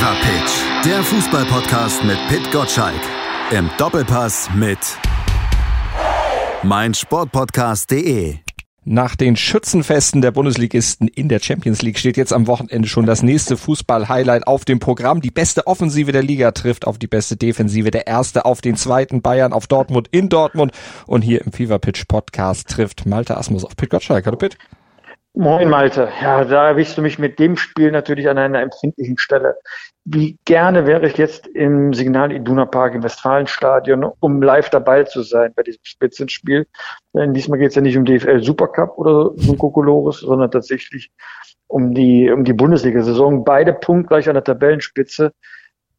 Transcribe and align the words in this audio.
Fever 0.00 0.16
Pitch, 0.22 0.86
der 0.86 1.02
Fußballpodcast 1.02 2.04
mit 2.04 2.16
Pit 2.28 2.50
Gottschalk. 2.50 3.02
Im 3.50 3.68
Doppelpass 3.76 4.48
mit 4.54 4.78
meinsportpodcast.de. 6.62 8.36
Nach 8.86 9.14
den 9.14 9.36
Schützenfesten 9.36 10.22
der 10.22 10.30
Bundesligisten 10.30 11.06
in 11.06 11.28
der 11.28 11.38
Champions 11.40 11.82
League 11.82 11.98
steht 11.98 12.16
jetzt 12.16 12.32
am 12.32 12.46
Wochenende 12.46 12.88
schon 12.88 13.04
das 13.04 13.22
nächste 13.22 13.58
Fußball-Highlight 13.58 14.46
auf 14.46 14.64
dem 14.64 14.78
Programm. 14.78 15.20
Die 15.20 15.30
beste 15.30 15.66
Offensive 15.66 16.12
der 16.12 16.22
Liga 16.22 16.52
trifft 16.52 16.86
auf 16.86 16.96
die 16.96 17.06
beste 17.06 17.36
Defensive. 17.36 17.90
Der 17.90 18.06
erste 18.06 18.46
auf 18.46 18.62
den 18.62 18.76
zweiten 18.76 19.20
Bayern 19.20 19.52
auf 19.52 19.66
Dortmund 19.66 20.08
in 20.12 20.30
Dortmund. 20.30 20.72
Und 21.06 21.20
hier 21.20 21.42
im 21.42 21.52
Fever 21.52 21.78
Pitch 21.78 22.08
Podcast 22.08 22.70
trifft 22.70 23.04
Malte 23.04 23.36
Asmus 23.36 23.66
auf 23.66 23.76
Pit 23.76 23.90
Gottschalk. 23.90 24.24
Hallo 24.24 24.38
Pit. 24.38 24.56
Moin 25.34 25.68
Malte. 25.68 26.08
Ja, 26.20 26.44
da 26.44 26.68
erwischst 26.68 26.98
du 26.98 27.02
mich 27.02 27.18
mit 27.18 27.38
dem 27.38 27.56
Spiel 27.56 27.92
natürlich 27.92 28.28
an 28.28 28.36
einer 28.36 28.60
empfindlichen 28.60 29.16
Stelle. 29.16 29.56
Wie 30.04 30.38
gerne 30.46 30.86
wäre 30.86 31.06
ich 31.06 31.18
jetzt 31.18 31.46
im 31.46 31.92
Signal 31.92 32.32
Iduna 32.32 32.64
Park 32.64 32.94
im 32.94 33.02
Westfalenstadion, 33.02 34.10
um 34.20 34.42
live 34.42 34.70
dabei 34.70 35.04
zu 35.04 35.22
sein 35.22 35.52
bei 35.54 35.62
diesem 35.62 35.80
Spitzenspiel. 35.82 36.66
Denn 37.14 37.34
diesmal 37.34 37.58
geht 37.58 37.68
es 37.68 37.74
ja 37.74 37.82
nicht 37.82 37.98
um 37.98 38.06
DFL 38.06 38.42
Supercup 38.42 38.96
oder 38.96 39.32
so 39.36 39.54
Kokolores, 39.56 40.20
sondern 40.20 40.50
tatsächlich 40.50 41.12
um 41.66 41.94
die, 41.94 42.30
um 42.30 42.44
die 42.44 42.54
Bundesliga-Saison. 42.54 43.44
Beide 43.44 43.74
punktgleich 43.74 44.28
an 44.28 44.34
der 44.34 44.44
Tabellenspitze. 44.44 45.32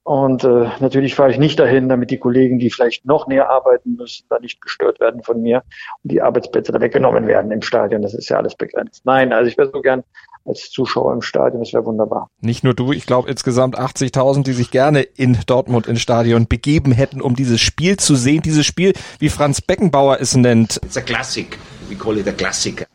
Und 0.03 0.43
äh, 0.43 0.69
natürlich 0.79 1.13
fahre 1.13 1.29
ich 1.29 1.37
nicht 1.37 1.59
dahin, 1.59 1.87
damit 1.87 2.09
die 2.09 2.17
Kollegen, 2.17 2.57
die 2.57 2.71
vielleicht 2.71 3.05
noch 3.05 3.27
näher 3.27 3.51
arbeiten 3.51 3.95
müssen, 3.97 4.25
da 4.29 4.39
nicht 4.39 4.59
gestört 4.59 4.99
werden 4.99 5.21
von 5.21 5.41
mir 5.41 5.63
und 6.03 6.11
die 6.11 6.21
Arbeitsplätze 6.21 6.71
da 6.71 6.81
weggenommen 6.81 7.27
werden 7.27 7.51
im 7.51 7.61
Stadion. 7.61 8.01
Das 8.01 8.15
ist 8.15 8.29
ja 8.29 8.37
alles 8.37 8.55
begrenzt. 8.55 9.05
Nein, 9.05 9.31
also 9.31 9.47
ich 9.47 9.57
wäre 9.57 9.69
so 9.71 9.81
gern 9.81 10.03
als 10.43 10.71
Zuschauer 10.71 11.13
im 11.13 11.21
Stadion, 11.21 11.61
das 11.61 11.71
wäre 11.71 11.85
wunderbar. 11.85 12.29
Nicht 12.41 12.63
nur 12.63 12.73
du, 12.73 12.91
ich 12.91 13.05
glaube 13.05 13.29
insgesamt 13.29 13.77
80.000, 13.77 14.43
die 14.43 14.53
sich 14.53 14.71
gerne 14.71 15.02
in 15.02 15.38
Dortmund 15.45 15.85
ins 15.85 16.02
Stadion 16.02 16.47
begeben 16.47 16.91
hätten, 16.91 17.21
um 17.21 17.36
dieses 17.36 17.61
Spiel 17.61 17.97
zu 17.97 18.15
sehen. 18.15 18.41
Dieses 18.41 18.65
Spiel, 18.65 18.93
wie 19.19 19.30
Franz 19.30 19.61
Beckenbauer 19.61 20.17
es 20.19 20.36
nennt. 20.36 20.77
It's 20.83 20.97
a 20.97 21.02
classic. 21.02 21.59
We 21.89 21.95
call 21.95 22.17
it 22.17 22.27
a 22.27 22.31
classic 22.31 22.88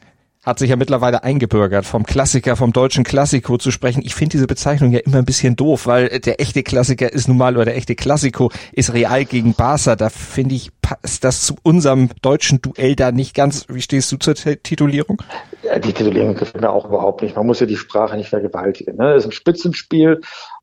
hat 0.47 0.61
sich 0.61 0.71
ja 0.71 0.77
mittlerweile 0.77 1.25
eingebürgert, 1.25 1.85
vom 1.85 2.07
Klassiker, 2.07 2.55
vom 2.55 2.73
deutschen 2.73 3.03
Klassiko 3.03 3.59
zu 3.59 3.73
sprechen. 3.73 4.01
Ich 4.05 4.15
finde 4.15 4.31
diese 4.31 4.47
Bezeichnung 4.47 4.93
ja 4.93 5.01
immer 5.01 5.19
ein 5.19 5.25
bisschen 5.25 5.57
doof, 5.57 5.87
weil 5.87 6.21
der 6.21 6.41
echte 6.41 6.63
Klassiker 6.63 7.13
ist 7.13 7.27
nun 7.27 7.37
mal, 7.37 7.57
oder 7.57 7.65
der 7.65 7.77
echte 7.77 7.97
Klassiko 7.97 8.53
ist 8.73 8.95
Real 8.95 9.25
gegen 9.25 9.55
Barca. 9.55 9.97
Da 9.97 10.09
finde 10.09 10.55
ich, 10.55 10.71
passt 10.81 11.25
das 11.25 11.43
zu 11.43 11.57
unserem 11.65 12.11
deutschen 12.23 12.63
Duell 12.63 12.95
da 12.95 13.11
nicht 13.11 13.35
ganz. 13.35 13.67
Wie 13.69 13.83
stehst 13.83 14.13
du 14.13 14.19
zur 14.19 14.37
Titulierung? 14.37 15.21
Ja, 15.65 15.81
die 15.81 15.93
Titulierung 15.93 16.37
gefällt 16.37 16.61
mir 16.61 16.71
auch 16.71 16.85
überhaupt 16.85 17.23
nicht. 17.23 17.35
Man 17.35 17.47
muss 17.47 17.59
ja 17.59 17.67
die 17.67 17.77
Sprache 17.77 18.17
nicht 18.17 18.29
vergewaltigen. 18.29 18.97
Ne? 18.97 19.15
Das 19.15 19.25
ist 19.25 19.31
ein 19.31 19.33
Spitzenspiel 19.33 20.21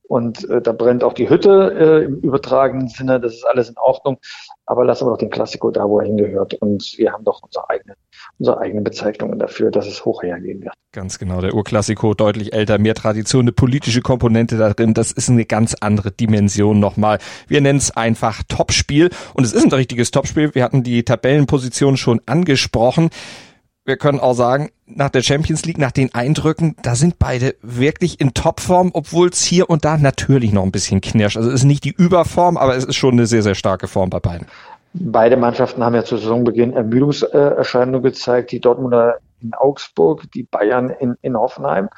und 0.08 0.50
äh, 0.50 0.62
da 0.62 0.74
brennt 0.74 1.04
auch 1.04 1.14
die 1.14 1.30
Hütte 1.30 1.74
äh, 1.78 2.06
im 2.06 2.20
übertragenen 2.20 2.88
Sinne. 2.88 3.20
Das 3.20 3.34
ist 3.34 3.46
alles 3.46 3.70
in 3.70 3.78
Ordnung. 3.78 4.18
Aber 4.66 4.86
lassen 4.86 5.06
wir 5.06 5.12
doch 5.12 5.18
den 5.18 5.30
Klassiko 5.30 5.72
da, 5.72 5.88
wo 5.88 6.00
er 6.00 6.06
hingehört. 6.06 6.54
Und 6.56 6.94
wir 6.98 7.12
haben 7.12 7.24
doch 7.24 7.42
unsere 7.42 7.70
eigene, 7.70 7.96
unsere 8.38 8.60
eigenen 8.60 8.84
Bezeichnungen 8.84 9.40
dafür, 9.40 9.72
dass 9.72 9.88
es 9.88 10.06
hoch 10.06 10.24
hergehen 10.24 10.62
wird. 10.62 10.74
Ganz 10.92 11.20
genau. 11.20 11.42
Der 11.42 11.54
Urklassiko 11.54 12.14
deutlich 12.14 12.54
älter, 12.54 12.78
mehr 12.78 12.96
Tradition, 12.96 13.42
eine 13.42 13.54
politische 13.54 14.02
Komponente 14.02 14.58
da 14.58 14.74
drin. 14.74 14.94
Das 14.94 15.12
ist 15.12 15.30
eine 15.30 15.46
ganz 15.46 15.76
andere 15.80 16.12
Dimension 16.12 16.80
nochmal. 16.80 17.20
Wir 17.48 17.62
nennen 17.62 17.80
es 17.80 17.96
einfach 17.96 18.44
Topspiel. 18.48 19.10
Und 19.34 19.46
es 19.46 19.54
ist 19.54 19.64
ein 19.64 19.72
richtiges 19.72 20.12
Topspiel. 20.12 20.54
Wir 20.54 20.64
hatten 20.64 20.84
die 20.84 21.04
Tabellenposition 21.04 21.98
schon 21.98 22.22
angesprochen 22.26 23.10
wir 23.86 23.98
können 23.98 24.20
auch 24.20 24.34
sagen, 24.34 24.70
nach 24.86 25.10
der 25.10 25.22
Champions 25.22 25.66
League, 25.66 25.78
nach 25.78 25.92
den 25.92 26.14
Eindrücken, 26.14 26.76
da 26.82 26.96
sind 26.96 27.20
beide 27.20 27.56
wirklich 27.62 28.22
in 28.22 28.34
Topform, 28.34 28.92
obwohl 28.94 29.30
es 29.30 29.42
hier 29.42 29.70
und 29.70 29.84
da 29.86 29.98
natürlich 29.98 30.54
noch 30.54 30.64
ein 30.64 30.72
bisschen 30.72 31.02
knirscht. 31.02 31.38
Also 31.38 31.50
es 31.50 31.56
ist 31.56 31.64
nicht 31.66 31.84
die 31.84 31.94
Überform, 31.96 32.58
aber 32.58 32.76
es 32.76 32.86
ist 32.86 32.96
schon 32.96 33.14
eine 33.14 33.26
sehr, 33.26 33.44
sehr 33.44 33.56
starke 33.56 33.88
Form 33.88 34.10
bei 34.10 34.20
beiden. 34.20 34.48
Beide 34.94 35.38
Mannschaften 35.38 35.84
haben 35.84 35.96
ja 35.96 36.04
zu 36.04 36.18
Saisonbeginn 36.18 36.74
Ermüdungserscheinungen 36.74 38.04
gezeigt, 38.04 38.52
die 38.52 38.62
Dortmunder 38.62 39.18
in 39.42 39.54
Augsburg, 39.54 40.32
die 40.34 40.44
Bayern 40.44 40.90
in, 40.90 41.16
in 41.22 41.36
Hoffenheim. 41.36 41.90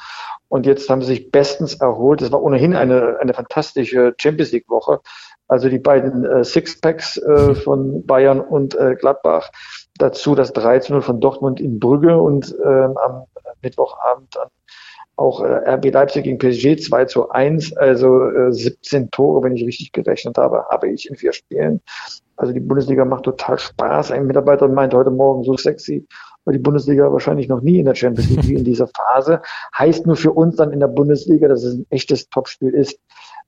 Und 0.47 0.65
jetzt 0.65 0.89
haben 0.89 1.01
sie 1.01 1.07
sich 1.07 1.31
bestens 1.31 1.75
erholt. 1.75 2.21
Es 2.21 2.31
war 2.31 2.41
ohnehin 2.41 2.75
eine, 2.75 3.17
eine 3.19 3.33
fantastische 3.33 4.15
Champions 4.17 4.53
League 4.53 4.69
Woche. 4.69 5.01
Also 5.47 5.69
die 5.69 5.79
beiden 5.79 6.25
äh, 6.25 6.43
Sixpacks 6.43 7.17
äh, 7.17 7.53
von 7.63 8.05
Bayern 8.05 8.39
und 8.39 8.75
äh, 8.75 8.95
Gladbach 8.95 9.51
dazu 9.97 10.35
das 10.35 10.53
13 10.53 11.01
von 11.01 11.19
Dortmund 11.19 11.59
in 11.59 11.79
Brügge 11.79 12.17
und 12.17 12.55
ähm, 12.63 12.97
am 12.97 13.25
Mittwochabend 13.61 14.35
dann 14.35 14.49
auch 15.17 15.41
äh, 15.41 15.75
RB 15.75 15.91
Leipzig 15.91 16.23
gegen 16.23 16.37
PSG 16.37 16.77
2 16.77 17.05
zu 17.05 17.29
1, 17.29 17.77
also 17.77 18.29
äh, 18.29 18.51
17 18.51 19.11
Tore, 19.11 19.43
wenn 19.43 19.55
ich 19.55 19.65
richtig 19.65 19.91
gerechnet 19.91 20.37
habe, 20.37 20.65
habe 20.69 20.89
ich 20.89 21.09
in 21.09 21.15
vier 21.15 21.31
Spielen. 21.31 21.81
Also 22.35 22.51
die 22.51 22.59
Bundesliga 22.59 23.05
macht 23.05 23.23
total 23.23 23.57
Spaß. 23.57 24.11
Ein 24.11 24.27
Mitarbeiter 24.27 24.67
meinte 24.67 24.97
heute 24.97 25.11
Morgen 25.11 25.43
so 25.43 25.55
sexy, 25.55 26.05
weil 26.43 26.53
die 26.53 26.59
Bundesliga 26.59 27.11
wahrscheinlich 27.11 27.47
noch 27.47 27.61
nie 27.61 27.79
in 27.79 27.85
der 27.85 27.95
Champions 27.95 28.29
League 28.29 28.47
wie 28.47 28.55
in 28.55 28.65
dieser 28.65 28.87
Phase. 28.87 29.41
Heißt 29.77 30.05
nur 30.05 30.17
für 30.17 30.33
uns 30.33 30.57
dann 30.57 30.73
in 30.73 30.81
der 30.81 30.87
Bundesliga, 30.87 31.47
dass 31.47 31.63
es 31.63 31.75
ein 31.75 31.85
echtes 31.91 32.27
Topspiel 32.29 32.73
ist. 32.73 32.99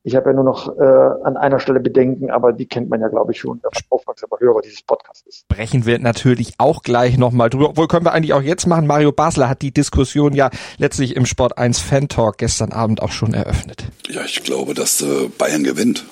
Ich 0.08 0.16
habe 0.16 0.30
ja 0.30 0.34
nur 0.34 0.46
noch 0.46 0.80
äh, 0.80 0.82
an 0.82 1.36
einer 1.36 1.60
Stelle 1.60 1.82
Bedenken, 1.82 2.32
aber 2.32 2.54
die 2.54 2.66
kennt 2.66 2.90
man 2.90 3.02
ja, 3.02 3.10
glaube 3.10 3.34
ich, 3.34 3.40
schon, 3.40 3.60
wenn 3.62 3.72
man 3.74 3.84
aufmerksamer 3.90 4.40
Hörer 4.40 4.62
dieses 4.62 4.82
Podcasts 4.82 5.28
ist. 5.28 5.40
Sprechen 5.52 5.86
wir 5.86 6.00
natürlich 6.00 6.54
auch 6.60 6.82
gleich 6.82 7.18
nochmal 7.18 7.50
drüber. 7.50 7.72
Obwohl 7.72 7.90
können 7.90 8.06
wir 8.06 8.14
eigentlich 8.14 8.32
auch 8.32 8.42
jetzt 8.42 8.68
machen. 8.68 8.88
Mario 8.88 9.12
Basler 9.12 9.50
hat 9.50 9.62
die 9.62 9.72
Diskussion 9.72 10.32
ja 10.32 10.50
letztlich 10.78 11.18
im 11.18 11.26
Sport 11.26 11.58
1 11.58 11.80
Fan 11.80 12.08
Talk 12.08 12.38
gestern 12.38 12.72
Abend 12.72 13.02
auch 13.02 13.12
schon 13.12 13.34
eröffnet. 13.34 13.84
Ja, 14.08 14.24
ich 14.24 14.44
glaube, 14.44 14.74
dass 14.74 15.02
äh, 15.02 15.28
Bayern 15.38 15.66
gewinnt. 15.66 16.06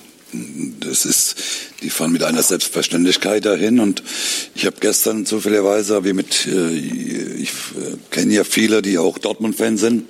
Das 0.80 1.06
ist, 1.06 1.36
die 1.80 1.88
fahren 1.88 2.12
mit 2.12 2.22
einer 2.22 2.42
Selbstverständlichkeit 2.42 3.46
dahin 3.46 3.80
und 3.80 4.02
ich 4.54 4.66
habe 4.66 4.76
gestern 4.78 5.24
zufälligerweise, 5.24 6.04
wie 6.04 6.12
mit, 6.12 6.46
äh, 6.46 6.68
ich 6.68 7.48
äh, 7.48 7.96
kenne 8.10 8.34
ja 8.34 8.44
viele, 8.44 8.82
die 8.82 8.98
auch 8.98 9.16
Dortmund-Fan 9.16 9.78
sind, 9.78 10.04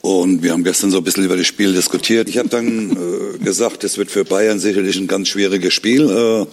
und 0.00 0.42
wir 0.42 0.52
haben 0.52 0.64
gestern 0.64 0.90
so 0.90 0.98
ein 0.98 1.04
bisschen 1.04 1.24
über 1.24 1.36
das 1.36 1.46
Spiel 1.46 1.72
diskutiert. 1.72 2.28
Ich 2.28 2.38
habe 2.38 2.48
dann 2.48 2.90
äh, 3.36 3.38
gesagt, 3.38 3.84
es 3.84 3.98
wird 3.98 4.10
für 4.10 4.24
Bayern 4.24 4.58
sicherlich 4.58 4.96
ein 4.96 5.08
ganz 5.08 5.28
schwieriges 5.28 5.74
Spiel. 5.74 6.08
Äh, 6.08 6.46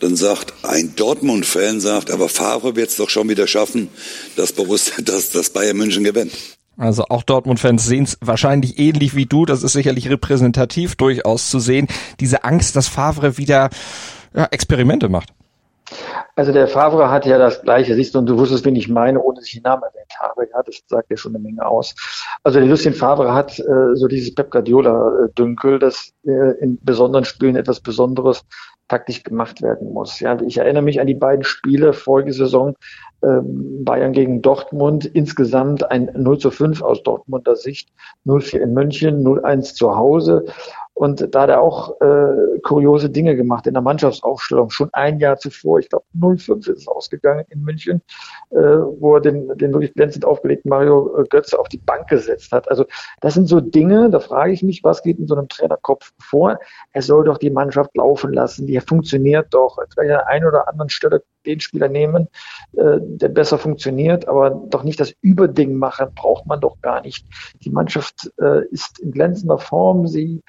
dann 0.00 0.16
sagt 0.16 0.52
ein 0.62 0.94
Dortmund-Fan, 0.94 1.80
sagt, 1.80 2.10
aber 2.10 2.28
Favre 2.28 2.76
wird 2.76 2.90
es 2.90 2.96
doch 2.96 3.08
schon 3.08 3.28
wieder 3.28 3.46
schaffen, 3.46 3.88
dass, 4.36 4.52
Borussia, 4.52 4.94
dass, 5.02 5.30
dass 5.30 5.50
Bayern 5.50 5.76
München 5.76 6.04
gewinnt. 6.04 6.32
Also 6.76 7.04
auch 7.08 7.22
Dortmund-Fans 7.22 7.86
sehen 7.86 8.04
es 8.04 8.18
wahrscheinlich 8.20 8.78
ähnlich 8.78 9.16
wie 9.16 9.24
du. 9.24 9.46
Das 9.46 9.62
ist 9.62 9.72
sicherlich 9.72 10.10
repräsentativ 10.10 10.94
durchaus 10.96 11.48
zu 11.48 11.58
sehen. 11.58 11.88
Diese 12.20 12.44
Angst, 12.44 12.76
dass 12.76 12.88
Favre 12.88 13.38
wieder 13.38 13.70
ja, 14.34 14.44
Experimente 14.50 15.08
macht. 15.08 15.30
Also 16.34 16.52
der 16.52 16.68
Favre 16.68 17.10
hat 17.10 17.26
ja 17.26 17.38
das 17.38 17.62
Gleiche, 17.62 17.94
siehst 17.94 18.14
du, 18.14 18.18
und 18.18 18.26
du 18.26 18.36
wusstest, 18.36 18.64
wen 18.64 18.76
ich 18.76 18.88
meine, 18.88 19.20
ohne 19.20 19.36
dass 19.36 19.46
ich 19.46 19.54
den 19.54 19.62
Namen 19.62 19.84
erwähnt 19.84 20.12
habe. 20.18 20.48
Ja, 20.52 20.62
das 20.62 20.82
sagt 20.86 21.10
ja 21.10 21.16
schon 21.16 21.34
eine 21.34 21.42
Menge 21.42 21.64
aus. 21.64 21.94
Also 22.42 22.58
der 22.58 22.68
Lucien 22.68 22.94
Favre 22.94 23.32
hat 23.32 23.58
äh, 23.58 23.94
so 23.94 24.08
dieses 24.08 24.34
Pep 24.34 24.50
Guardiola-Dünkel, 24.50 25.78
dass 25.78 26.12
äh, 26.24 26.58
in 26.60 26.78
besonderen 26.82 27.24
Spielen 27.24 27.56
etwas 27.56 27.80
Besonderes 27.80 28.44
taktisch 28.88 29.22
gemacht 29.22 29.62
werden 29.62 29.92
muss. 29.92 30.20
Ja, 30.20 30.40
ich 30.40 30.58
erinnere 30.58 30.82
mich 30.82 31.00
an 31.00 31.06
die 31.06 31.14
beiden 31.14 31.44
Spiele 31.44 31.92
vorige 31.92 32.32
Saison, 32.32 32.74
ähm, 33.22 33.84
Bayern 33.84 34.12
gegen 34.12 34.42
Dortmund, 34.42 35.04
insgesamt 35.04 35.90
ein 35.90 36.10
0 36.14 36.38
zu 36.38 36.50
5 36.50 36.82
aus 36.82 37.02
Dortmunder 37.02 37.56
Sicht, 37.56 37.88
0-4 38.26 38.58
in 38.58 38.74
München, 38.74 39.26
0-1 39.26 39.74
zu 39.74 39.96
Hause. 39.96 40.44
Und 40.96 41.34
da 41.34 41.42
hat 41.42 41.50
er 41.50 41.60
auch 41.60 42.00
äh, 42.00 42.58
kuriose 42.62 43.10
Dinge 43.10 43.36
gemacht 43.36 43.66
in 43.66 43.74
der 43.74 43.82
Mannschaftsaufstellung. 43.82 44.70
Schon 44.70 44.88
ein 44.94 45.18
Jahr 45.18 45.36
zuvor, 45.36 45.78
ich 45.78 45.90
glaube 45.90 46.06
05 46.18 46.66
ist 46.66 46.68
es 46.68 46.88
ausgegangen 46.88 47.44
in 47.50 47.60
München, 47.60 48.00
äh, 48.48 48.56
wo 48.56 49.16
er 49.16 49.20
den, 49.20 49.46
den 49.58 49.74
wirklich 49.74 49.92
glänzend 49.92 50.24
aufgelegten 50.24 50.70
Mario 50.70 51.18
äh, 51.18 51.24
Götze 51.24 51.58
auf 51.58 51.68
die 51.68 51.76
Bank 51.76 52.08
gesetzt 52.08 52.50
hat. 52.50 52.70
Also 52.70 52.86
das 53.20 53.34
sind 53.34 53.46
so 53.46 53.60
Dinge, 53.60 54.08
da 54.08 54.20
frage 54.20 54.52
ich 54.52 54.62
mich, 54.62 54.84
was 54.84 55.02
geht 55.02 55.18
in 55.18 55.26
so 55.26 55.36
einem 55.36 55.48
Trainerkopf 55.48 56.12
vor? 56.18 56.58
Er 56.92 57.02
soll 57.02 57.24
doch 57.24 57.36
die 57.36 57.50
Mannschaft 57.50 57.94
laufen 57.94 58.32
lassen, 58.32 58.66
die 58.66 58.80
funktioniert 58.80 59.52
doch. 59.52 59.76
Vielleicht 59.76 59.98
an 59.98 60.06
der 60.06 60.28
einen 60.28 60.46
oder 60.46 60.66
anderen 60.66 60.88
Stelle 60.88 61.22
den 61.46 61.60
Spieler 61.60 61.88
nehmen, 61.88 62.28
äh, 62.76 62.98
der 63.00 63.28
besser 63.28 63.58
funktioniert, 63.58 64.28
aber 64.28 64.50
doch 64.50 64.82
nicht 64.82 65.00
das 65.00 65.14
Überding 65.20 65.74
machen, 65.74 66.08
braucht 66.14 66.46
man 66.46 66.60
doch 66.60 66.80
gar 66.80 67.00
nicht. 67.02 67.26
Die 67.62 67.70
Mannschaft 67.70 68.30
äh, 68.40 68.66
ist 68.70 68.98
in 68.98 69.12
glänzender 69.12 69.58
Form, 69.58 70.06
sie 70.06 70.42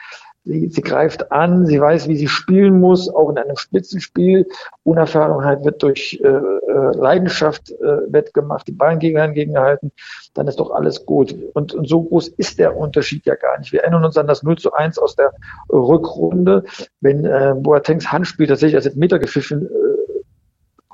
Sie, 0.47 0.69
sie 0.69 0.81
greift 0.81 1.31
an, 1.31 1.65
sie 1.65 1.81
weiß, 1.81 2.07
wie 2.07 2.15
sie 2.15 2.29
spielen 2.29 2.79
muss, 2.79 3.13
auch 3.13 3.29
in 3.29 3.37
einem 3.37 3.57
Spitzenspiel. 3.57 4.47
Unerfahrenheit 4.83 5.65
wird 5.65 5.83
durch 5.83 6.21
äh, 6.23 6.27
äh, 6.27 6.97
Leidenschaft 6.97 7.71
äh, 7.71 8.11
wettgemacht, 8.11 8.67
die 8.67 8.71
Ballen 8.71 8.99
gegengehalten, 8.99 9.91
dann 10.33 10.47
ist 10.47 10.59
doch 10.59 10.71
alles 10.71 11.05
gut. 11.05 11.35
Und, 11.53 11.73
und 11.73 11.87
so 11.87 12.03
groß 12.03 12.29
ist 12.29 12.59
der 12.59 12.77
Unterschied 12.77 13.25
ja 13.25 13.35
gar 13.35 13.59
nicht. 13.59 13.73
Wir 13.73 13.81
erinnern 13.81 14.05
uns 14.05 14.17
an 14.17 14.27
das 14.27 14.43
0 14.43 14.57
zu 14.57 14.71
1 14.71 14.97
aus 14.99 15.15
der 15.15 15.33
Rückrunde, 15.69 16.63
wenn 17.01 17.25
äh, 17.25 17.53
Boatengs 17.57 18.11
Handspiel 18.11 18.47
tatsächlich 18.47 18.75
als 18.75 18.95
Meter 18.95 19.19
gepfiffen 19.19 19.67
äh, 19.67 19.86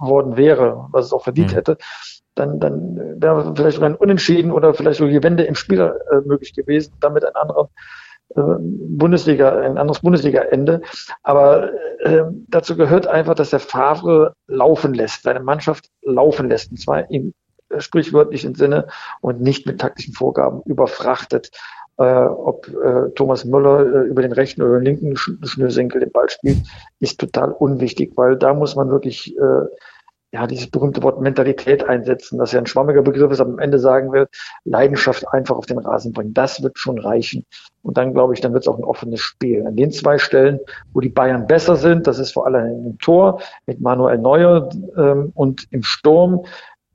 worden 0.06 0.38
wäre, 0.38 0.88
was 0.92 1.06
es 1.06 1.14
auch 1.14 1.24
verdient 1.24 1.52
mhm. 1.52 1.56
hätte, 1.56 1.78
dann, 2.36 2.60
dann 2.60 3.22
wäre 3.22 3.54
vielleicht 3.56 3.76
sogar 3.76 3.90
ein 3.90 3.96
Unentschieden 3.96 4.52
oder 4.52 4.74
vielleicht 4.74 4.98
sogar 4.98 5.14
die 5.14 5.24
Wende 5.24 5.44
im 5.44 5.56
Spiel 5.56 5.80
äh, 5.80 6.16
möglich 6.26 6.54
gewesen, 6.54 6.94
damit 7.00 7.24
ein 7.26 7.36
anderer 7.36 7.70
äh, 8.36 8.42
Bundesliga, 8.60 9.60
ein 9.60 9.78
anderes 9.78 10.02
Bundesliga-Ende. 10.02 10.82
Aber 11.22 11.70
äh, 12.00 12.24
dazu 12.48 12.76
gehört 12.76 13.08
einfach, 13.08 13.36
dass 13.36 13.52
der 13.52 13.60
Favre 13.60 14.34
laufen 14.48 14.94
lässt, 14.94 15.24
seine 15.24 15.42
Mannschaft 15.42 15.90
laufen 16.02 16.50
lässt, 16.50 16.72
und 16.72 16.78
zwar 16.78 17.10
im 17.12 17.34
sprichwörtlichen 17.78 18.56
Sinne 18.56 18.88
und 19.22 19.42
nicht 19.42 19.66
mit 19.66 19.82
taktischen 19.82 20.14
Vorgaben 20.14 20.62
überfrachtet. 20.66 21.52
Äh, 21.98 22.04
ob 22.04 22.68
äh, 22.70 23.12
Thomas 23.14 23.46
Müller 23.46 23.82
äh, 23.82 24.08
über 24.08 24.24
den 24.24 24.32
rechten 24.32 24.64
oder 24.64 24.80
den 24.80 24.86
linken 24.86 25.16
Sch 25.16 25.30
Schnürsenkel 25.44 26.02
den 26.02 26.12
Ball 26.12 26.28
spielt, 26.28 26.58
ist 27.00 27.20
total 27.20 27.52
unwichtig, 27.52 28.14
weil 28.16 28.36
da 28.36 28.56
muss 28.56 28.76
man 28.76 28.90
wirklich 28.90 29.38
äh, 29.38 29.66
ja, 30.34 30.48
dieses 30.48 30.68
berühmte 30.68 31.04
Wort 31.04 31.22
Mentalität 31.22 31.88
einsetzen, 31.88 32.40
das 32.40 32.52
ja 32.52 32.60
ein 32.60 32.66
schwammiger 32.66 33.04
Begriff 33.04 33.32
ist, 33.32 33.40
aber 33.40 33.52
am 33.52 33.60
Ende 33.60 33.78
sagen 33.78 34.12
will, 34.12 34.28
Leidenschaft 34.66 35.28
einfach 35.32 35.56
auf 35.56 35.68
den 35.68 35.78
Rasen 35.78 36.12
bringen. 36.12 36.34
Das 36.34 36.64
wird 36.64 36.80
schon 36.80 36.98
reichen. 36.98 37.46
Und 37.84 37.98
dann 37.98 38.14
glaube 38.14 38.34
ich, 38.34 38.42
dann 38.42 38.52
wird 38.52 38.64
es 38.64 38.68
auch 38.68 38.80
ein 38.80 38.84
offenes 38.84 39.20
Spiel. 39.22 39.66
An 39.68 39.76
den 39.76 39.92
zwei 39.92 40.18
Stellen, 40.18 40.60
wo 40.92 41.02
die 41.02 41.10
Bayern 41.10 41.46
besser 41.46 41.76
sind, 41.76 42.08
das 42.08 42.18
ist 42.18 42.32
vor 42.32 42.48
allem 42.48 42.84
im 42.84 42.98
Tor 42.98 43.42
mit 43.68 43.80
Manuel 43.80 44.18
Neuer 44.18 44.70
ähm, 44.98 45.32
und 45.36 45.68
im 45.70 45.84
Sturm 45.84 46.44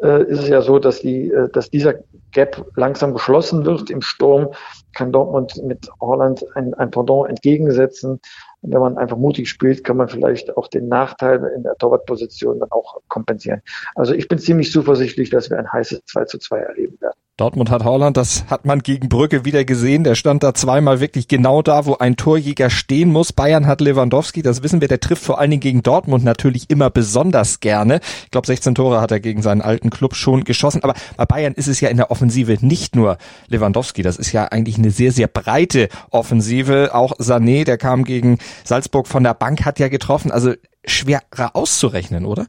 äh, 0.02 0.24
ist 0.24 0.40
es 0.40 0.48
ja 0.48 0.60
so, 0.60 0.80
dass 0.80 1.00
die, 1.00 1.30
äh, 1.30 1.48
dass 1.50 1.70
dieser 1.70 1.94
Gap 2.32 2.66
langsam 2.74 3.14
geschlossen 3.14 3.64
wird. 3.64 3.88
Im 3.88 4.02
Sturm 4.02 4.48
kann 4.94 5.12
Dortmund 5.12 5.62
mit 5.62 5.88
Holland 6.00 6.44
ein, 6.56 6.74
ein 6.74 6.90
Pendant 6.90 7.28
entgegensetzen. 7.28 8.20
Und 8.62 8.72
wenn 8.72 8.80
man 8.80 8.98
einfach 8.98 9.16
mutig 9.16 9.48
spielt, 9.48 9.84
kann 9.84 9.96
man 9.96 10.08
vielleicht 10.08 10.56
auch 10.56 10.68
den 10.68 10.88
Nachteil 10.88 11.42
in 11.56 11.62
der 11.62 11.76
Torwartposition 11.76 12.58
dann 12.58 12.70
auch 12.70 13.00
kompensieren. 13.08 13.62
Also 13.94 14.14
ich 14.14 14.28
bin 14.28 14.38
ziemlich 14.38 14.72
zuversichtlich, 14.72 15.30
dass 15.30 15.50
wir 15.50 15.58
ein 15.58 15.72
heißes 15.72 16.04
2 16.06 16.24
zu 16.24 16.38
2 16.38 16.58
erleben 16.58 17.00
werden. 17.00 17.18
Dortmund 17.38 17.70
hat 17.70 17.84
Holland, 17.84 18.16
das 18.16 18.46
hat 18.48 18.64
man 18.64 18.80
gegen 18.80 19.08
Brücke 19.08 19.44
wieder 19.44 19.64
gesehen. 19.64 20.02
Der 20.02 20.16
stand 20.16 20.42
da 20.42 20.54
zweimal 20.54 20.98
wirklich 20.98 21.28
genau 21.28 21.62
da, 21.62 21.86
wo 21.86 21.94
ein 21.94 22.16
Torjäger 22.16 22.68
stehen 22.68 23.12
muss. 23.12 23.32
Bayern 23.32 23.68
hat 23.68 23.80
Lewandowski, 23.80 24.42
das 24.42 24.64
wissen 24.64 24.80
wir, 24.80 24.88
der 24.88 24.98
trifft 24.98 25.22
vor 25.22 25.38
allen 25.38 25.52
Dingen 25.52 25.60
gegen 25.60 25.84
Dortmund 25.84 26.24
natürlich 26.24 26.68
immer 26.68 26.90
besonders 26.90 27.60
gerne. 27.60 28.00
Ich 28.24 28.32
glaube, 28.32 28.48
16 28.48 28.74
Tore 28.74 29.00
hat 29.00 29.12
er 29.12 29.20
gegen 29.20 29.40
seinen 29.40 29.62
alten 29.62 29.90
Club 29.90 30.16
schon 30.16 30.42
geschossen. 30.42 30.82
Aber 30.82 30.94
bei 31.16 31.26
Bayern 31.26 31.52
ist 31.54 31.68
es 31.68 31.80
ja 31.80 31.90
in 31.90 31.96
der 31.96 32.10
Offensive 32.10 32.58
nicht 32.60 32.96
nur 32.96 33.18
Lewandowski. 33.46 34.02
Das 34.02 34.16
ist 34.16 34.32
ja 34.32 34.46
eigentlich 34.46 34.76
eine 34.76 34.90
sehr, 34.90 35.12
sehr 35.12 35.28
breite 35.28 35.90
Offensive. 36.10 36.92
Auch 36.92 37.12
Sané, 37.18 37.64
der 37.64 37.78
kam 37.78 38.02
gegen 38.02 38.38
Salzburg 38.64 39.06
von 39.06 39.22
der 39.22 39.34
Bank, 39.34 39.64
hat 39.64 39.78
ja 39.78 39.86
getroffen. 39.86 40.32
Also 40.32 40.54
schwerer 40.84 41.54
auszurechnen, 41.54 42.24
oder? 42.24 42.46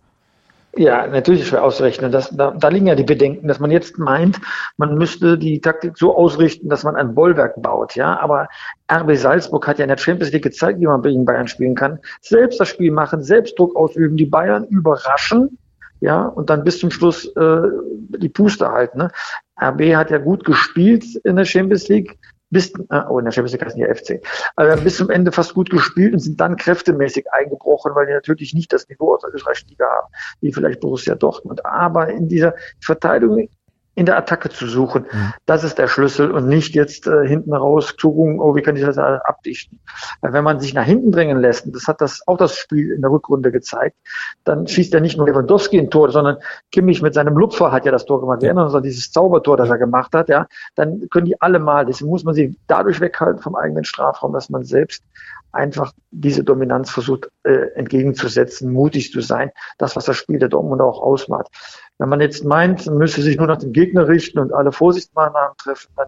Ja, 0.76 1.08
natürlich 1.08 1.48
schwer 1.48 1.64
auszurechnen. 1.64 2.12
Das, 2.12 2.30
da, 2.30 2.52
da 2.52 2.68
liegen 2.68 2.88
ja 2.88 2.96
die 2.96 3.04
Bedenken, 3.04 3.48
dass 3.48 3.60
man 3.60 3.72
jetzt 3.72 3.98
meint, 3.98 4.40
man 4.78 4.96
müsste 4.96 5.38
die 5.38 5.60
Taktik 5.60 5.98
so 5.98 6.16
ausrichten, 6.16 6.70
dass 6.70 6.84
man 6.84 6.96
ein 6.96 7.16
Bollwerk 7.16 7.60
baut. 7.62 7.96
Ja, 7.96 8.20
aber 8.20 8.48
RB 8.92 9.16
Salzburg 9.16 9.68
hat 9.68 9.80
ja 9.80 9.86
in 9.86 9.90
der 9.90 9.98
Champions 9.98 10.32
League 10.32 10.44
gezeigt, 10.44 10.80
wie 10.80 10.86
man 10.86 11.02
gegen 11.02 11.26
Bayern 11.26 11.48
spielen 11.48 11.76
kann. 11.76 12.00
Selbst 12.22 12.60
das 12.60 12.70
Spiel 12.70 12.92
machen, 12.92 13.24
selbst 13.24 13.58
Druck 13.58 13.76
ausüben, 13.76 14.16
die 14.16 14.28
Bayern 14.28 14.66
überraschen. 14.66 15.58
Ja, 16.02 16.28
und 16.28 16.50
dann 16.50 16.64
bis 16.64 16.80
zum 16.80 16.92
Schluss 16.92 17.26
äh, 17.36 17.62
die 18.18 18.30
Puste 18.30 18.72
halten. 18.72 19.00
Ne? 19.00 19.12
RB 19.62 19.96
hat 19.96 20.12
ja 20.12 20.18
gut 20.18 20.46
gespielt 20.46 21.04
in 21.24 21.36
der 21.36 21.46
Champions 21.46 21.90
League, 21.90 22.18
bis, 22.50 22.72
äh, 22.90 23.02
oh, 23.10 23.20
in 23.20 23.26
der 23.26 23.32
Champions 23.32 23.54
League 23.54 23.66
heißen 23.66 23.80
die 23.80 23.86
FC, 23.86 24.26
also 24.56 24.84
bis 24.84 24.98
zum 24.98 25.10
Ende 25.10 25.32
fast 25.32 25.54
gut 25.54 25.70
gespielt 25.70 26.14
und 26.14 26.20
sind 26.20 26.40
dann 26.40 26.56
kräftemäßig 26.56 27.32
eingebrochen, 27.32 27.94
weil 27.96 28.08
die 28.08 28.14
natürlich 28.14 28.54
nicht 28.54 28.74
das 28.74 28.88
Niveau 28.90 29.14
aus 29.14 29.22
der 29.22 29.34
österreichischen 29.34 29.70
Liga 29.70 29.86
haben, 29.86 30.08
wie 30.42 30.52
vielleicht 30.52 30.80
Borussia 30.80 31.16
Dortmund. 31.16 31.66
Aber 31.66 32.10
in 32.10 32.28
dieser 32.28 32.56
Verteidigung 32.82 33.50
in 34.00 34.06
der 34.06 34.18
Attacke 34.18 34.50
zu 34.50 34.66
suchen. 34.66 35.06
Mhm. 35.12 35.34
Das 35.46 35.66
ist 35.66 35.78
der 35.78 35.90
Schlüssel 35.90 36.32
und 36.32 36.48
nicht 36.48 36.74
jetzt 36.74 37.06
äh, 37.06 37.28
hinten 37.28 37.54
raus 37.54 37.98
gucken, 37.98 38.40
oh, 38.40 38.56
wie 38.56 38.62
kann 38.62 38.78
ich 38.78 38.82
das 38.82 38.98
abdichten. 38.98 39.78
Weil 40.22 40.32
wenn 40.32 40.46
man 40.46 40.62
sich 40.62 40.74
nach 40.74 40.86
hinten 40.86 41.12
drängen 41.12 41.38
lässt, 41.38 41.66
und 41.66 41.76
das 41.76 41.86
hat 41.86 42.00
das 42.00 42.26
auch 42.26 42.38
das 42.38 42.56
Spiel 42.56 42.94
in 42.94 43.02
der 43.02 43.12
Rückrunde 43.12 43.52
gezeigt, 43.52 43.98
dann 44.46 44.68
schießt 44.68 44.94
ja 44.94 45.02
nicht 45.02 45.18
nur 45.18 45.28
Lewandowski 45.28 45.78
ein 45.78 45.90
Tor, 45.90 46.12
sondern 46.12 46.38
Kimmich 46.72 47.02
mit 47.02 47.14
seinem 47.14 47.38
Lupfer 47.38 47.74
hat 47.74 47.86
ja 47.86 47.92
das 47.92 48.06
Tor 48.06 48.22
gemacht. 48.22 48.42
Wir 48.42 48.48
erinnern 48.48 48.68
uns 48.68 48.76
an 48.76 48.84
dieses 48.84 49.12
Zaubertor, 49.12 49.58
das 49.58 49.70
er 49.70 49.78
gemacht 49.78 50.14
hat, 50.14 50.30
ja. 50.30 50.48
Dann 50.76 51.10
können 51.10 51.26
die 51.26 51.42
alle 51.42 51.60
mal. 51.60 51.86
Deswegen 51.86 52.10
muss 52.10 52.24
man 52.24 52.34
sie 52.34 52.56
dadurch 52.68 53.02
weghalten 53.02 53.42
vom 53.42 53.58
eigenen 53.58 53.84
Strafraum, 53.84 54.32
dass 54.32 54.50
man 54.50 54.64
selbst 54.64 55.04
einfach 55.52 55.92
diese 56.12 56.44
Dominanz 56.44 56.90
versucht 56.90 57.30
äh, 57.44 57.74
entgegenzusetzen, 57.76 58.72
mutig 58.72 59.12
zu 59.12 59.20
sein. 59.22 59.52
Das, 59.78 59.96
was 59.96 60.06
das 60.06 60.16
Spiel 60.16 60.40
der 60.40 60.50
Dortmund 60.50 60.82
auch 60.82 61.02
ausmacht. 61.02 61.48
Wenn 62.00 62.10
man 62.10 62.22
jetzt 62.22 62.46
meint, 62.46 62.86
man 62.86 62.98
müsse 62.98 63.22
sich 63.22 63.38
nur 63.38 63.48
nach 63.48 63.58
dem 63.58 63.74
Gegner 63.74 64.08
richten 64.08 64.40
und 64.40 64.54
alle 64.54 64.72
Vorsichtsmaßnahmen 64.72 65.58
treffen, 65.58 65.92
dann 65.98 66.08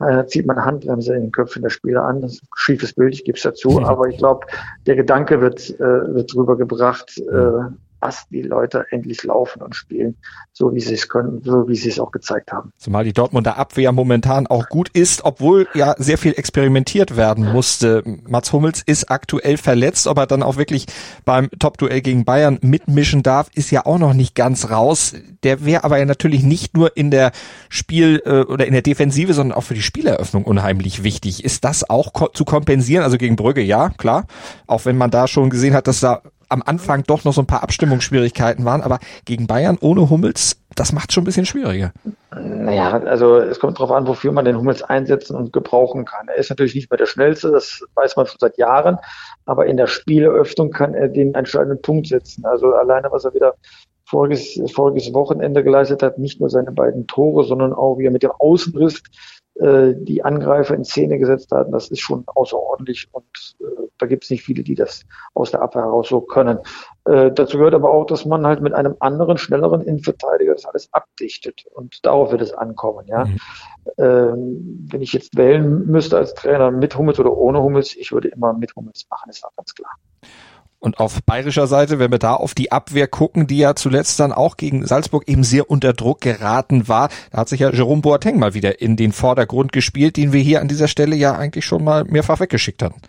äh, 0.00 0.26
zieht 0.26 0.46
man 0.46 0.64
Handbremse 0.64 1.14
in 1.14 1.24
den 1.24 1.32
Köpfen 1.32 1.62
der 1.62 1.68
Spieler 1.68 2.04
an. 2.04 2.22
Das 2.22 2.32
ist 2.32 2.42
ein 2.42 2.48
schiefes 2.56 2.94
Bild, 2.94 3.12
ich 3.12 3.24
gebe 3.24 3.36
es 3.36 3.42
dazu. 3.42 3.80
Aber 3.84 4.08
ich 4.08 4.16
glaube, 4.16 4.46
der 4.86 4.96
Gedanke 4.96 5.40
wird, 5.42 5.78
äh, 5.78 6.14
wird 6.14 6.34
rübergebracht, 6.34 7.18
äh, 7.18 7.70
was 8.00 8.26
die 8.30 8.42
Leute 8.42 8.86
endlich 8.90 9.22
laufen 9.24 9.62
und 9.62 9.74
spielen, 9.74 10.16
so 10.52 10.74
wie 10.74 10.80
sie 10.80 10.94
es 10.94 11.08
können, 11.08 11.42
so 11.44 11.68
wie 11.68 11.76
sie 11.76 11.88
es 11.88 12.00
auch 12.00 12.10
gezeigt 12.10 12.52
haben. 12.52 12.72
Zumal 12.78 13.04
die 13.04 13.12
Dortmunder 13.12 13.58
Abwehr 13.58 13.92
momentan 13.92 14.46
auch 14.46 14.68
gut 14.68 14.88
ist, 14.90 15.24
obwohl 15.24 15.68
ja 15.74 15.94
sehr 15.98 16.18
viel 16.18 16.32
experimentiert 16.36 17.16
werden 17.16 17.52
musste. 17.52 18.02
Mats 18.28 18.52
Hummels 18.52 18.82
ist 18.84 19.10
aktuell 19.10 19.56
verletzt, 19.56 20.06
ob 20.06 20.18
er 20.18 20.26
dann 20.26 20.42
auch 20.42 20.56
wirklich 20.56 20.86
beim 21.24 21.50
Top-Duell 21.58 22.00
gegen 22.00 22.24
Bayern 22.24 22.58
mitmischen 22.62 23.22
darf, 23.22 23.48
ist 23.54 23.70
ja 23.70 23.86
auch 23.86 23.98
noch 23.98 24.14
nicht 24.14 24.34
ganz 24.34 24.70
raus. 24.70 25.14
Der 25.42 25.64
wäre 25.64 25.84
aber 25.84 25.98
ja 25.98 26.04
natürlich 26.04 26.42
nicht 26.42 26.76
nur 26.76 26.96
in 26.96 27.10
der 27.10 27.32
Spiel- 27.68 28.22
äh, 28.24 28.40
oder 28.40 28.66
in 28.66 28.72
der 28.72 28.82
Defensive, 28.82 29.34
sondern 29.34 29.56
auch 29.56 29.64
für 29.64 29.74
die 29.74 29.82
Spieleröffnung 29.82 30.44
unheimlich 30.44 31.02
wichtig. 31.02 31.44
Ist 31.44 31.64
das 31.64 31.88
auch 31.88 32.12
ko 32.12 32.28
zu 32.28 32.44
kompensieren? 32.44 33.04
Also 33.04 33.18
gegen 33.18 33.36
Brügge, 33.36 33.62
ja, 33.62 33.90
klar. 33.90 34.26
Auch 34.66 34.84
wenn 34.84 34.96
man 34.96 35.10
da 35.10 35.26
schon 35.26 35.50
gesehen 35.50 35.74
hat, 35.74 35.86
dass 35.86 36.00
da 36.00 36.22
am 36.50 36.62
Anfang 36.64 37.04
doch 37.04 37.24
noch 37.24 37.32
so 37.32 37.40
ein 37.40 37.46
paar 37.46 37.62
Abstimmungsschwierigkeiten 37.62 38.64
waren, 38.64 38.82
aber 38.82 38.98
gegen 39.24 39.46
Bayern 39.46 39.78
ohne 39.80 40.10
Hummels, 40.10 40.60
das 40.74 40.92
macht 40.92 41.12
schon 41.12 41.22
ein 41.22 41.26
bisschen 41.26 41.46
schwieriger. 41.46 41.92
Naja, 42.34 42.90
also 42.90 43.38
es 43.38 43.58
kommt 43.58 43.78
darauf 43.78 43.92
an, 43.92 44.06
wofür 44.06 44.32
man 44.32 44.44
den 44.44 44.56
Hummels 44.56 44.82
einsetzen 44.82 45.36
und 45.36 45.52
gebrauchen 45.52 46.04
kann. 46.04 46.28
Er 46.28 46.36
ist 46.36 46.50
natürlich 46.50 46.74
nicht 46.74 46.90
mehr 46.90 46.98
der 46.98 47.06
Schnellste, 47.06 47.50
das 47.50 47.84
weiß 47.94 48.16
man 48.16 48.26
schon 48.26 48.38
seit 48.38 48.58
Jahren, 48.58 48.98
aber 49.46 49.66
in 49.66 49.76
der 49.76 49.86
Spieleröffnung 49.86 50.70
kann 50.70 50.94
er 50.94 51.08
den 51.08 51.34
entscheidenden 51.34 51.80
Punkt 51.82 52.08
setzen. 52.08 52.44
Also 52.44 52.72
alleine, 52.74 53.10
was 53.10 53.24
er 53.24 53.34
wieder 53.34 53.54
voriges, 54.04 54.60
voriges 54.72 55.14
Wochenende 55.14 55.62
geleistet 55.62 56.02
hat, 56.02 56.18
nicht 56.18 56.40
nur 56.40 56.50
seine 56.50 56.72
beiden 56.72 57.06
Tore, 57.06 57.44
sondern 57.44 57.72
auch 57.72 57.98
wie 57.98 58.06
er 58.06 58.10
mit 58.10 58.24
dem 58.24 58.32
Außenriss 58.32 59.02
äh, 59.60 59.94
die 59.96 60.24
Angreifer 60.24 60.74
in 60.74 60.84
Szene 60.84 61.18
gesetzt 61.18 61.52
hatten, 61.52 61.72
das 61.72 61.90
ist 61.90 62.00
schon 62.00 62.24
außerordentlich 62.26 63.08
und 63.12 63.56
äh, 63.60 63.79
da 64.00 64.06
gibt 64.06 64.24
es 64.24 64.30
nicht 64.30 64.42
viele, 64.42 64.62
die 64.62 64.74
das 64.74 65.04
aus 65.34 65.50
der 65.50 65.62
Abwehr 65.62 65.82
heraus 65.82 66.08
so 66.08 66.20
können. 66.20 66.58
Äh, 67.04 67.30
dazu 67.32 67.58
gehört 67.58 67.74
aber 67.74 67.90
auch, 67.90 68.06
dass 68.06 68.24
man 68.24 68.46
halt 68.46 68.60
mit 68.60 68.72
einem 68.74 68.96
anderen, 69.00 69.38
schnelleren 69.38 69.82
Innenverteidiger 69.82 70.54
das 70.54 70.66
alles 70.66 70.88
abdichtet 70.92 71.64
und 71.74 72.04
darauf 72.04 72.32
wird 72.32 72.42
es 72.42 72.52
ankommen. 72.52 73.06
Ja, 73.06 73.24
mhm. 73.24 73.38
ähm, 73.98 74.86
wenn 74.90 75.02
ich 75.02 75.12
jetzt 75.12 75.36
wählen 75.36 75.86
müsste 75.86 76.16
als 76.16 76.34
Trainer 76.34 76.70
mit 76.70 76.96
Hummels 76.96 77.20
oder 77.20 77.36
ohne 77.36 77.62
Hummels, 77.62 77.94
ich 77.96 78.12
würde 78.12 78.28
immer 78.28 78.52
mit 78.52 78.74
Hummels 78.76 79.06
machen, 79.10 79.30
ist 79.30 79.44
auch 79.44 79.54
ganz 79.56 79.74
klar. 79.74 79.92
Und 80.82 80.98
auf 80.98 81.22
bayerischer 81.24 81.66
Seite, 81.66 81.98
wenn 81.98 82.10
wir 82.10 82.18
da 82.18 82.34
auf 82.34 82.54
die 82.54 82.72
Abwehr 82.72 83.06
gucken, 83.06 83.46
die 83.46 83.58
ja 83.58 83.74
zuletzt 83.74 84.18
dann 84.18 84.32
auch 84.32 84.56
gegen 84.56 84.86
Salzburg 84.86 85.28
eben 85.28 85.44
sehr 85.44 85.70
unter 85.70 85.92
Druck 85.92 86.22
geraten 86.22 86.88
war, 86.88 87.10
da 87.30 87.38
hat 87.38 87.50
sich 87.50 87.60
ja 87.60 87.70
Jerome 87.70 88.00
Boateng 88.00 88.38
mal 88.38 88.54
wieder 88.54 88.80
in 88.80 88.96
den 88.96 89.12
Vordergrund 89.12 89.72
gespielt, 89.72 90.16
den 90.16 90.32
wir 90.32 90.40
hier 90.40 90.62
an 90.62 90.68
dieser 90.68 90.88
Stelle 90.88 91.16
ja 91.16 91.36
eigentlich 91.36 91.66
schon 91.66 91.84
mal 91.84 92.04
mehrfach 92.04 92.40
weggeschickt 92.40 92.82
hatten. 92.82 93.02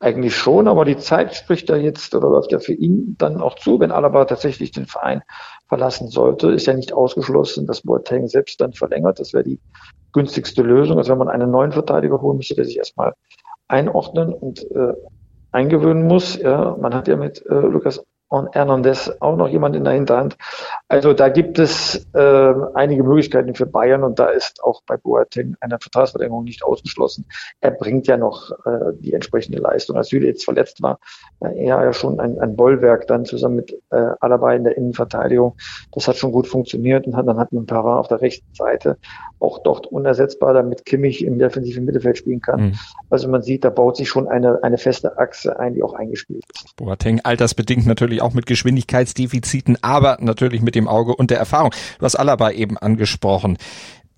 Eigentlich 0.00 0.36
schon, 0.36 0.68
aber 0.68 0.84
die 0.84 0.96
Zeit 0.96 1.34
spricht 1.34 1.68
da 1.70 1.76
jetzt 1.76 2.14
oder 2.14 2.28
läuft 2.28 2.52
ja 2.52 2.58
für 2.58 2.72
ihn 2.72 3.14
dann 3.18 3.40
auch 3.40 3.56
zu, 3.56 3.78
wenn 3.80 3.92
Alaba 3.92 4.24
tatsächlich 4.24 4.70
den 4.72 4.86
Verein 4.86 5.22
verlassen 5.68 6.08
sollte. 6.08 6.50
Ist 6.50 6.66
ja 6.66 6.74
nicht 6.74 6.92
ausgeschlossen, 6.92 7.66
dass 7.66 7.82
Boateng 7.82 8.28
selbst 8.28 8.60
dann 8.60 8.72
verlängert. 8.72 9.20
Das 9.20 9.32
wäre 9.32 9.44
die 9.44 9.60
günstigste 10.12 10.62
Lösung. 10.62 10.98
Also 10.98 11.12
wenn 11.12 11.18
man 11.18 11.28
einen 11.28 11.50
neuen 11.50 11.72
Verteidiger 11.72 12.20
holen 12.20 12.38
müsste, 12.38 12.54
der 12.54 12.64
sich 12.64 12.78
erstmal 12.78 13.14
einordnen 13.68 14.32
und 14.32 14.70
äh, 14.72 14.94
eingewöhnen 15.52 16.06
muss. 16.06 16.36
Ja, 16.36 16.76
man 16.80 16.94
hat 16.94 17.08
ja 17.08 17.16
mit 17.16 17.44
äh, 17.46 17.54
Lukas 17.54 18.04
und 18.32 18.54
Hernandez 18.54 19.12
auch 19.20 19.36
noch 19.36 19.48
jemand 19.48 19.76
in 19.76 19.84
der 19.84 19.92
Hinterhand. 19.92 20.38
Also 20.88 21.12
da 21.12 21.28
gibt 21.28 21.58
es 21.58 22.06
äh, 22.14 22.54
einige 22.72 23.04
Möglichkeiten 23.04 23.54
für 23.54 23.66
Bayern 23.66 24.04
und 24.04 24.18
da 24.18 24.30
ist 24.30 24.64
auch 24.64 24.80
bei 24.86 24.96
Boateng 24.96 25.54
eine 25.60 25.78
Vertragsverlängerung 25.78 26.44
nicht 26.44 26.64
ausgeschlossen. 26.64 27.26
Er 27.60 27.72
bringt 27.72 28.06
ja 28.06 28.16
noch 28.16 28.50
äh, 28.64 28.94
die 28.98 29.12
entsprechende 29.12 29.58
Leistung. 29.58 29.98
Als 29.98 30.08
Süle 30.08 30.28
jetzt 30.28 30.46
verletzt 30.46 30.80
war, 30.80 30.98
war 31.40 31.52
er 31.52 31.84
ja 31.84 31.92
schon 31.92 32.20
ein, 32.20 32.38
ein 32.38 32.56
Bollwerk 32.56 33.06
dann 33.06 33.26
zusammen 33.26 33.56
mit 33.56 33.72
äh, 33.90 34.12
Alaba 34.20 34.54
in 34.54 34.64
der 34.64 34.78
Innenverteidigung. 34.78 35.56
Das 35.92 36.08
hat 36.08 36.16
schon 36.16 36.32
gut 36.32 36.46
funktioniert 36.46 37.06
und 37.06 37.16
hat, 37.16 37.28
dann 37.28 37.38
hat 37.38 37.52
man 37.52 37.66
Pavard 37.66 38.00
auf 38.00 38.08
der 38.08 38.22
rechten 38.22 38.54
Seite 38.54 38.96
auch 39.40 39.58
dort 39.62 39.88
unersetzbar, 39.88 40.54
damit 40.54 40.86
Kimmich 40.86 41.22
im 41.22 41.38
defensiven 41.38 41.84
Mittelfeld 41.84 42.16
spielen 42.16 42.40
kann. 42.40 42.60
Mhm. 42.60 42.74
Also 43.10 43.28
man 43.28 43.42
sieht, 43.42 43.62
da 43.64 43.68
baut 43.68 43.98
sich 43.98 44.08
schon 44.08 44.26
eine, 44.26 44.62
eine 44.62 44.78
feste 44.78 45.18
Achse 45.18 45.58
ein, 45.58 45.74
die 45.74 45.82
auch 45.82 45.92
eingespielt 45.92 46.44
ist. 46.54 46.74
Boateng 46.76 47.20
altersbedingt 47.22 47.86
natürlich 47.86 48.21
auch 48.22 48.34
mit 48.34 48.46
Geschwindigkeitsdefiziten, 48.46 49.78
aber 49.82 50.18
natürlich 50.20 50.62
mit 50.62 50.74
dem 50.74 50.88
Auge 50.88 51.14
und 51.14 51.30
der 51.30 51.38
Erfahrung. 51.38 51.72
Du 51.98 52.04
hast 52.04 52.16
Alaba 52.16 52.50
eben 52.50 52.78
angesprochen. 52.78 53.58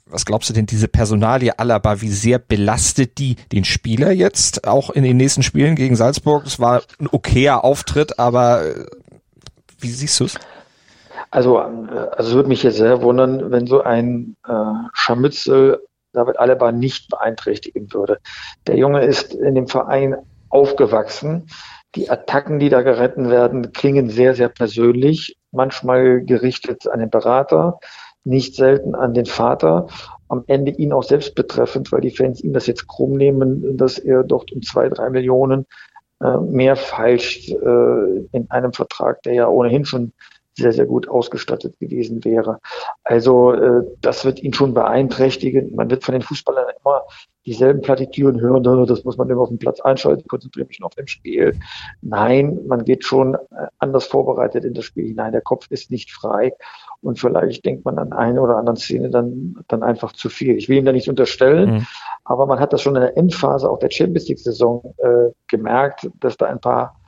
was 0.07 0.25
glaubst 0.25 0.51
du 0.51 0.55
denn, 0.55 0.67
diese 0.67 0.87
Personalie 0.87 1.59
Alaba, 1.59 2.01
wie 2.01 2.09
sehr 2.09 2.39
belastet 2.39 3.19
die 3.19 3.37
den 3.53 3.65
Spieler 3.65 4.13
jetzt 4.13 4.69
auch 4.69 4.91
in 4.91 5.03
den 5.03 5.17
nächsten 5.17 5.43
Spielen 5.43 5.75
gegen 5.77 5.97
Salzburg? 5.97 6.45
Es 6.47 6.61
war 6.61 6.83
ein 7.01 7.09
okayer 7.11 7.65
Auftritt, 7.65 8.19
aber 8.19 8.65
äh, 8.65 8.87
wie 9.81 9.89
siehst 9.89 10.21
du 10.21 10.25
es? 10.25 10.39
Also, 11.31 11.59
äh, 11.59 11.63
also 12.17 12.31
es 12.31 12.35
würde 12.35 12.49
mich 12.49 12.63
jetzt 12.63 12.77
sehr 12.77 13.03
wundern, 13.03 13.51
wenn 13.51 13.67
so 13.67 13.83
ein 13.83 14.37
äh, 14.47 14.53
Scharmützel 14.93 15.81
David 16.13 16.39
Alaba 16.39 16.73
nicht 16.73 17.11
beeinträchtigen 17.11 17.93
würde. 17.93 18.19
Der 18.67 18.77
Junge 18.77 19.05
ist 19.05 19.35
in 19.35 19.55
dem 19.55 19.67
Verein 19.67 20.15
aufgewachsen. 20.49 21.49
Die 21.97 22.11
Attacken, 22.11 22.59
die 22.59 22.69
da 22.69 22.83
gerettet 22.83 23.31
werden, 23.31 23.73
klingen 23.73 24.11
sehr, 24.11 24.35
sehr 24.35 24.49
persönlich, 24.49 25.37
manchmal 25.53 26.23
gerichtet 26.25 26.89
an 26.89 27.01
den 27.01 27.11
Berater, 27.11 27.79
nicht 28.25 28.57
selten 28.57 28.95
an 28.95 29.15
den 29.15 29.27
Vater, 29.27 29.87
am 30.29 30.45
Ende 30.47 30.73
ihn 30.73 30.93
auch 30.93 31.03
selbst 31.03 31.35
betreffend, 31.35 31.93
weil 31.93 32.01
die 32.01 32.11
Fans 32.11 32.41
ihm 32.41 32.53
das 32.53 32.67
jetzt 32.67 32.89
krumm 32.89 33.13
nehmen, 33.13 33.77
dass 33.77 33.99
er 33.99 34.25
dort 34.25 34.51
um 34.53 34.63
zwei, 34.63 34.89
drei 34.89 35.11
Millionen 35.11 35.67
äh, 36.21 36.39
mehr 36.39 36.77
feilscht 36.77 37.51
äh, 37.51 38.27
in 38.33 38.51
einem 38.51 38.73
Vertrag, 38.73 39.23
der 39.23 39.35
ja 39.35 39.49
ohnehin 39.49 39.85
schon 39.85 40.13
sehr, 40.57 40.73
sehr 40.73 40.87
gut 40.87 41.09
ausgestattet 41.09 41.79
gewesen 41.81 42.25
wäre. 42.25 42.61
Also 43.03 43.53
äh, 43.53 43.83
das 44.01 44.25
wird 44.25 44.43
ihn 44.43 44.55
schon 44.55 44.75
beeinträchtigen. 44.75 45.75
Man 45.75 45.91
wird 45.91 46.05
von 46.05 46.13
den 46.13 46.23
Fußballern 46.23 46.67
immer 46.81 47.03
dieselben 47.47 47.83
Plattitüden 47.83 48.41
hören, 48.41 48.87
das 48.87 49.05
muss 49.05 49.19
man 49.19 49.29
immer 49.29 49.43
auf 49.43 49.49
dem 49.49 49.59
Platz 49.59 49.81
einschalten, 49.81 50.27
konzentriere 50.29 50.67
mich 50.67 50.81
noch 50.81 50.87
auf 50.87 50.95
dem 50.95 51.07
Spiel. 51.07 51.59
Nein, 52.01 52.61
man 52.67 52.85
geht 52.85 53.05
schon 53.05 53.35
äh, 53.35 53.67
anders 53.79 54.07
vorbereitet 54.07 54.65
in 54.65 54.75
das 54.75 54.85
Spiel 54.85 55.07
hinein. 55.07 55.33
Der 55.33 55.43
Kopf 55.43 55.67
ist 55.71 55.91
nicht 55.91 56.11
frei 56.11 56.55
und 57.03 57.19
vielleicht 57.19 57.65
denkt 57.65 57.85
man 57.85 57.99
an 57.99 58.13
eine 58.13 58.41
oder 58.41 58.57
andere 58.57 58.77
Szene 58.77 59.11
dann, 59.11 59.57
dann 59.69 59.83
einfach 59.83 60.13
zu 60.13 60.29
viel. 60.29 60.57
Ich 60.57 60.69
will 60.69 60.79
ihm 60.79 60.85
da 60.85 60.93
nichts 60.93 61.09
unterstellen, 61.09 61.71
mhm. 61.71 61.87
aber 62.25 62.47
man 62.47 62.61
hat 62.61 62.73
das 62.73 62.81
schon 62.81 62.97
in 62.97 63.03
der 63.03 63.17
Endphase 63.17 63.69
auch 63.69 63.79
der 63.79 63.91
Champions 63.91 64.29
League 64.29 64.39
Saison 64.39 64.95
äh, 64.99 65.31
gemerkt, 65.49 66.09
dass 66.21 66.37
da 66.37 66.47
ein 66.47 66.61
paar 66.61 66.99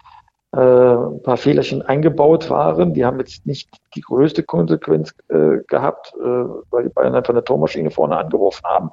äh, 0.57 1.15
ein 1.17 1.23
paar 1.23 1.37
Fehlerchen 1.37 1.83
eingebaut 1.83 2.49
waren. 2.49 2.95
Die 2.95 3.05
haben 3.05 3.19
jetzt 3.19 3.47
nicht 3.47 3.69
die 3.95 4.01
größte 4.01 4.43
Konsequenz 4.43 5.15
äh, 5.29 5.59
gehabt, 5.69 6.15
äh, 6.19 6.25
weil 6.71 6.85
die 6.85 6.89
Bayern 6.89 7.15
einfach 7.15 7.35
eine 7.35 7.45
Tormaschine 7.45 7.91
vorne 7.91 8.17
angeworfen 8.17 8.65
haben. 8.65 8.91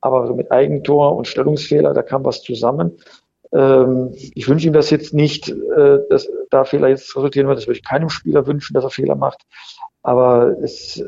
Aber 0.00 0.32
mit 0.34 0.52
Eigentor 0.52 1.16
und 1.16 1.26
Stellungsfehler, 1.26 1.92
da 1.92 2.02
kam 2.02 2.24
was 2.24 2.42
zusammen. 2.42 2.98
Ähm, 3.52 4.14
ich 4.34 4.48
wünsche 4.48 4.66
ihm 4.66 4.72
das 4.72 4.90
jetzt 4.90 5.12
nicht, 5.12 5.48
äh, 5.48 5.98
dass 6.08 6.30
da 6.50 6.64
Fehler 6.64 6.88
jetzt 6.88 7.14
resultieren 7.16 7.48
wird. 7.48 7.58
Das 7.58 7.66
würde 7.66 7.78
ich 7.78 7.84
keinem 7.84 8.08
Spieler 8.08 8.46
wünschen, 8.46 8.74
dass 8.74 8.84
er 8.84 8.90
Fehler 8.90 9.16
macht. 9.16 9.42
Aber 10.02 10.56
es, 10.62 10.98
äh, 10.98 11.04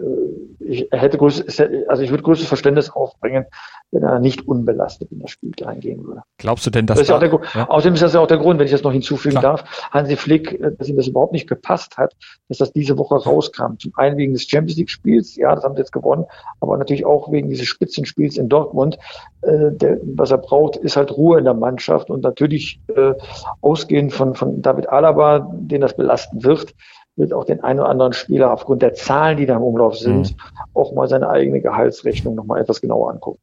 ich 0.61 0.89
hätte 0.93 1.19
größtes, 1.19 1.61
also 1.89 2.03
ich 2.03 2.11
würde 2.11 2.23
größtes 2.23 2.47
Verständnis 2.47 2.91
aufbringen, 2.91 3.47
wenn 3.91 4.03
er 4.05 4.21
nicht 4.21 4.47
unbelastet 4.47 5.11
in 5.11 5.21
das 5.21 5.31
Spiel 5.31 5.53
reingehen 5.61 6.05
würde. 6.05 6.23
Glaubst 6.39 6.67
du 6.67 6.71
denn, 6.71 6.87
dass 6.87 6.99
das 6.99 7.09
ist 7.09 7.11
da, 7.11 7.19
der, 7.19 7.41
ja. 7.55 7.69
Außerdem 7.69 7.95
ist 7.95 8.03
das 8.03 8.15
ja 8.15 8.21
auch 8.21 8.27
der 8.27 8.39
Grund, 8.39 8.59
wenn 8.59 8.67
ich 8.67 8.73
das 8.73 8.83
noch 8.83 8.93
hinzufügen 8.93 9.39
Klar. 9.39 9.57
darf, 9.57 9.91
Hansi 9.91 10.17
Flick, 10.17 10.53
äh, 10.61 10.73
dass 10.79 10.89
ihm 10.89 10.97
das 10.97 11.09
überhaupt 11.09 11.33
nicht 11.33 11.49
gepasst 11.49 11.97
hat, 11.97 12.15
dass 12.49 12.59
das 12.59 12.73
diese 12.73 12.97
Woche 12.97 13.17
rauskam. 13.17 13.79
Zum 13.79 13.93
einen 13.97 14.17
wegen 14.17 14.33
des 14.33 14.49
Champions 14.49 14.79
League 14.79 14.91
Spiels, 14.91 15.35
ja, 15.37 15.55
das 15.55 15.65
haben 15.65 15.75
sie 15.75 15.81
jetzt 15.81 15.93
gewonnen, 15.93 16.27
aber 16.61 16.77
natürlich 16.77 17.05
auch 17.05 17.33
wegen 17.33 17.49
dieses 17.49 17.67
Spitzenspiels 17.67 18.37
in 18.37 18.49
Dortmund. 18.49 18.97
Äh, 19.43 19.73
der, 19.73 19.99
was 20.03 20.31
er 20.31 20.39
braucht, 20.39 20.77
ist 20.77 20.97
halt 20.97 21.11
Ruhe 21.11 21.39
in 21.39 21.45
der 21.45 21.55
Mannschaft 21.55 22.11
und 22.11 22.23
natürlich 22.23 22.81
äh, 22.95 23.15
ausgehend 23.61 24.13
von, 24.13 24.35
von 24.35 24.63
David 24.63 24.89
Alaba, 24.89 25.51
den 25.53 25.81
das 25.81 25.97
belasten 25.97 26.45
wird, 26.45 26.75
wird 27.16 27.33
auch 27.33 27.44
den 27.44 27.62
einen 27.62 27.80
oder 27.80 27.88
anderen 27.88 28.12
Spieler 28.12 28.52
aufgrund 28.52 28.83
der 28.83 28.94
Zahlen, 28.94 29.37
die 29.37 29.47
da 29.47 29.56
im 29.56 29.62
Umlauf 29.62 29.97
sind, 29.97 30.33
mhm. 30.33 30.37
auch 30.75 30.92
mal 30.92 31.09
seine 31.09 31.28
eigene 31.28 31.61
Gehaltsrechnung 31.61 32.35
nochmal 32.35 32.61
etwas 32.61 32.80
genauer 32.80 33.11
angucken. 33.11 33.38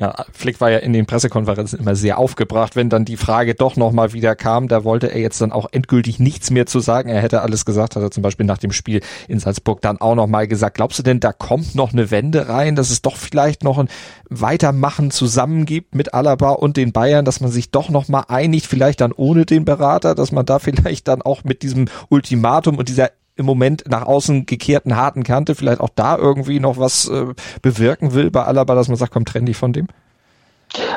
Ja, 0.00 0.14
Flick 0.32 0.60
war 0.60 0.70
ja 0.70 0.78
in 0.78 0.92
den 0.92 1.06
Pressekonferenzen 1.06 1.80
immer 1.80 1.96
sehr 1.96 2.18
aufgebracht, 2.18 2.76
wenn 2.76 2.88
dann 2.88 3.04
die 3.04 3.16
Frage 3.16 3.56
doch 3.56 3.74
nochmal 3.74 4.12
wieder 4.12 4.36
kam. 4.36 4.68
Da 4.68 4.84
wollte 4.84 5.10
er 5.10 5.18
jetzt 5.18 5.40
dann 5.40 5.50
auch 5.50 5.66
endgültig 5.72 6.20
nichts 6.20 6.52
mehr 6.52 6.66
zu 6.66 6.78
sagen. 6.78 7.08
Er 7.08 7.20
hätte 7.20 7.42
alles 7.42 7.64
gesagt, 7.64 7.96
hat 7.96 8.02
er 8.04 8.12
zum 8.12 8.22
Beispiel 8.22 8.46
nach 8.46 8.58
dem 8.58 8.70
Spiel 8.70 9.00
in 9.26 9.40
Salzburg 9.40 9.80
dann 9.80 10.00
auch 10.00 10.14
nochmal 10.14 10.46
gesagt. 10.46 10.76
Glaubst 10.76 11.00
du 11.00 11.02
denn, 11.02 11.18
da 11.18 11.32
kommt 11.32 11.74
noch 11.74 11.92
eine 11.92 12.12
Wende 12.12 12.48
rein, 12.48 12.76
dass 12.76 12.90
es 12.90 13.02
doch 13.02 13.16
vielleicht 13.16 13.64
noch 13.64 13.76
ein 13.76 13.88
Weitermachen 14.30 15.10
zusammen 15.10 15.66
gibt 15.66 15.96
mit 15.96 16.14
Alaba 16.14 16.50
und 16.50 16.76
den 16.76 16.92
Bayern, 16.92 17.24
dass 17.24 17.40
man 17.40 17.50
sich 17.50 17.72
doch 17.72 17.88
nochmal 17.88 18.26
einigt, 18.28 18.66
vielleicht 18.66 19.00
dann 19.00 19.10
ohne 19.10 19.46
den 19.46 19.64
Berater, 19.64 20.14
dass 20.14 20.30
man 20.30 20.46
da 20.46 20.58
vielleicht 20.60 21.08
dann 21.08 21.22
auch 21.22 21.42
mit 21.42 21.62
diesem 21.62 21.86
Ultimatum 22.08 22.78
und 22.78 22.88
dieser 22.88 23.10
im 23.38 23.46
Moment 23.46 23.84
nach 23.88 24.06
außen 24.06 24.46
gekehrten 24.46 24.96
harten 24.96 25.22
Kante 25.22 25.54
vielleicht 25.54 25.80
auch 25.80 25.90
da 25.94 26.18
irgendwie 26.18 26.60
noch 26.60 26.78
was 26.78 27.08
äh, 27.08 27.26
bewirken 27.62 28.12
will 28.12 28.30
bei 28.30 28.44
Alaba, 28.44 28.74
dass 28.74 28.88
man 28.88 28.96
sagt, 28.96 29.12
komm, 29.12 29.24
trenn 29.24 29.46
dich 29.46 29.56
von 29.56 29.72
dem? 29.72 29.86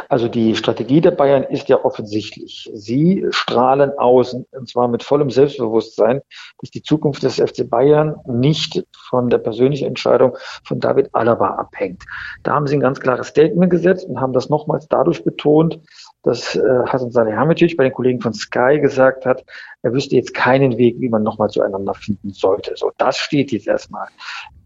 Also 0.09 0.27
die 0.27 0.55
Strategie 0.55 0.99
der 0.99 1.11
Bayern 1.11 1.43
ist 1.43 1.69
ja 1.69 1.83
offensichtlich. 1.83 2.69
Sie 2.73 3.25
strahlen 3.29 3.91
aus, 3.97 4.33
und 4.33 4.67
zwar 4.67 4.87
mit 4.87 5.03
vollem 5.03 5.29
Selbstbewusstsein, 5.29 6.21
dass 6.59 6.69
die 6.71 6.83
Zukunft 6.83 7.23
des 7.23 7.35
FC 7.35 7.69
Bayern 7.69 8.15
nicht 8.25 8.83
von 9.09 9.29
der 9.29 9.37
persönlichen 9.37 9.87
Entscheidung 9.87 10.37
von 10.65 10.79
David 10.79 11.09
Alaba 11.13 11.55
abhängt. 11.55 12.03
Da 12.43 12.53
haben 12.53 12.67
sie 12.67 12.75
ein 12.75 12.81
ganz 12.81 12.99
klares 12.99 13.27
Statement 13.27 13.71
gesetzt 13.71 14.05
und 14.05 14.19
haben 14.19 14.33
das 14.33 14.49
nochmals 14.49 14.87
dadurch 14.89 15.23
betont, 15.23 15.79
dass 16.23 16.55
äh, 16.55 16.61
Hasan 16.87 17.11
Salihamidzic 17.11 17.77
bei 17.77 17.83
den 17.83 17.93
Kollegen 17.93 18.21
von 18.21 18.33
Sky 18.33 18.79
gesagt 18.79 19.25
hat, 19.25 19.43
er 19.81 19.93
wüsste 19.93 20.15
jetzt 20.15 20.33
keinen 20.33 20.77
Weg, 20.77 20.97
wie 20.99 21.09
man 21.09 21.23
nochmal 21.23 21.49
zueinander 21.49 21.93
finden 21.93 22.31
sollte. 22.31 22.73
So, 22.75 22.91
das 22.97 23.17
steht 23.17 23.51
jetzt 23.51 23.67
erstmal. 23.67 24.07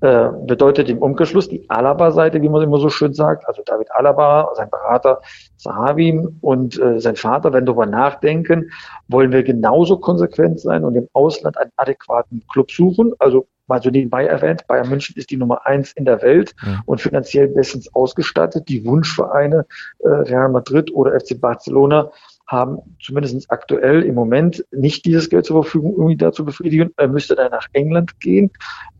Äh, 0.02 0.30
bedeutet 0.46 0.90
im 0.90 0.98
Umkehrschluss 0.98 1.48
die 1.48 1.70
Alaba-Seite, 1.70 2.42
wie 2.42 2.50
man 2.50 2.62
immer 2.62 2.80
so 2.80 2.90
schön 2.90 3.14
sagt, 3.14 3.48
also 3.48 3.62
David 3.66 3.90
Alaba, 3.92 4.52
sein 4.56 4.70
Berater 4.70 5.22
Sahabi 5.56 6.22
und 6.42 6.80
äh, 6.80 7.00
sein 7.00 7.16
Vater 7.16 7.54
werden 7.54 7.66
darüber 7.66 7.86
nachdenken, 7.86 8.70
wollen 9.08 9.32
wir 9.32 9.44
genauso 9.44 9.98
konsequent 9.98 10.60
sein 10.60 10.84
und 10.84 10.96
im 10.96 11.08
Ausland 11.14 11.58
einen 11.58 11.72
adäquaten 11.78 12.44
Club 12.52 12.70
suchen, 12.72 13.14
also 13.20 13.48
mal 13.68 13.82
so 13.82 13.90
nebenbei 13.90 14.26
erwähnt, 14.26 14.68
Bayern 14.68 14.90
München 14.90 15.16
ist 15.18 15.32
die 15.32 15.38
Nummer 15.38 15.66
eins 15.66 15.92
in 15.94 16.06
der 16.06 16.22
Welt 16.22 16.56
ja. 16.66 16.82
und 16.86 17.02
finanziell 17.02 17.48
bestens 17.48 17.94
ausgestattet. 17.94 18.70
Die 18.70 18.86
Wunschvereine 18.86 19.66
äh, 20.00 20.08
Real 20.08 20.50
Madrid 20.50 20.94
oder 20.94 21.20
FC 21.20 21.40
Barcelona 21.40 22.12
haben 22.48 22.78
zumindest 23.02 23.50
aktuell 23.50 24.04
im 24.04 24.16
Moment 24.16 24.64
nicht 24.72 25.06
dieses 25.06 25.30
Geld 25.30 25.46
zur 25.46 25.64
Verfügung, 25.64 25.96
um 25.96 26.10
ihn 26.10 26.18
da 26.18 26.32
zu 26.32 26.46
befriedigen. 26.46 26.92
Er 26.98 27.08
müsste 27.08 27.36
dann 27.36 27.52
nach 27.52 27.68
England 27.74 28.20
gehen. 28.20 28.52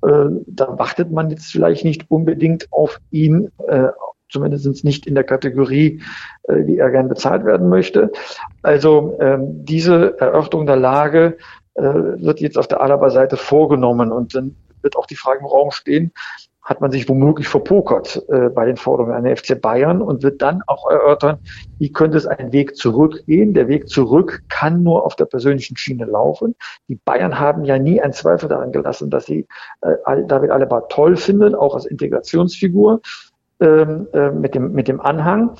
Äh, 0.02 0.26
da 0.48 0.80
wartet 0.80 1.12
man 1.12 1.30
jetzt 1.30 1.52
vielleicht 1.52 1.86
nicht 1.86 2.10
unbedingt 2.10 2.68
auf 2.72 3.00
ihn, 3.12 3.52
äh, 3.68 3.90
zumindest 4.30 4.84
nicht 4.84 5.06
in 5.06 5.14
der 5.14 5.24
Kategorie, 5.24 6.02
äh, 6.44 6.66
wie 6.66 6.78
er 6.78 6.90
gern 6.90 7.08
bezahlt 7.08 7.46
werden 7.46 7.70
möchte. 7.70 8.12
Also 8.64 9.18
ähm, 9.22 9.64
diese 9.64 10.20
Erörterung 10.20 10.66
der 10.66 10.78
Lage 10.78 11.38
äh, 11.76 11.84
wird 11.84 12.42
jetzt 12.42 12.58
auf 12.58 12.68
der 12.68 12.82
Alaba-Seite 12.82 13.38
vorgenommen. 13.38 14.12
Und 14.12 14.36
dann 14.36 14.56
wird 14.82 14.98
auch 14.98 15.06
die 15.06 15.16
Frage 15.16 15.40
im 15.40 15.46
Raum 15.46 15.72
stehen, 15.72 16.12
hat 16.66 16.82
man 16.82 16.92
sich 16.92 17.08
womöglich 17.08 17.48
verpokert 17.48 18.24
äh, 18.28 18.50
bei 18.50 18.66
den 18.66 18.76
Forderungen 18.76 19.14
an 19.14 19.24
den 19.24 19.38
FC 19.38 19.62
Bayern 19.62 20.02
und 20.02 20.24
wird 20.24 20.42
dann 20.42 20.64
auch 20.66 20.90
erörtern, 20.90 21.38
wie 21.78 21.92
könnte 21.92 22.18
es 22.18 22.26
einen 22.26 22.52
Weg 22.52 22.76
zurückgehen. 22.76 23.54
Der 23.54 23.68
Weg 23.68 23.88
zurück 23.88 24.42
kann 24.50 24.82
nur 24.82 25.06
auf 25.06 25.16
der 25.16 25.26
persönlichen 25.26 25.78
Schiene 25.78 26.06
laufen. 26.06 26.56
Die 26.88 26.96
Bayern 26.96 27.40
haben 27.40 27.66
ja 27.66 27.78
nie 27.78 28.02
einen 28.02 28.14
Zweifel 28.14 28.50
daran 28.50 28.72
gelassen, 28.72 29.12
dass 29.12 29.28
sie 29.28 29.48
äh, 29.82 30.24
David 30.26 30.50
Alaba 30.50 30.82
toll 30.90 31.18
finden, 31.18 31.54
auch 31.54 31.76
als 31.76 31.86
Integrationsfigur 31.86 33.02
ähm, 33.60 34.08
äh, 34.14 34.32
mit, 34.32 34.56
dem, 34.56 34.74
mit 34.74 34.88
dem 34.88 35.00
Anhang. 35.00 35.52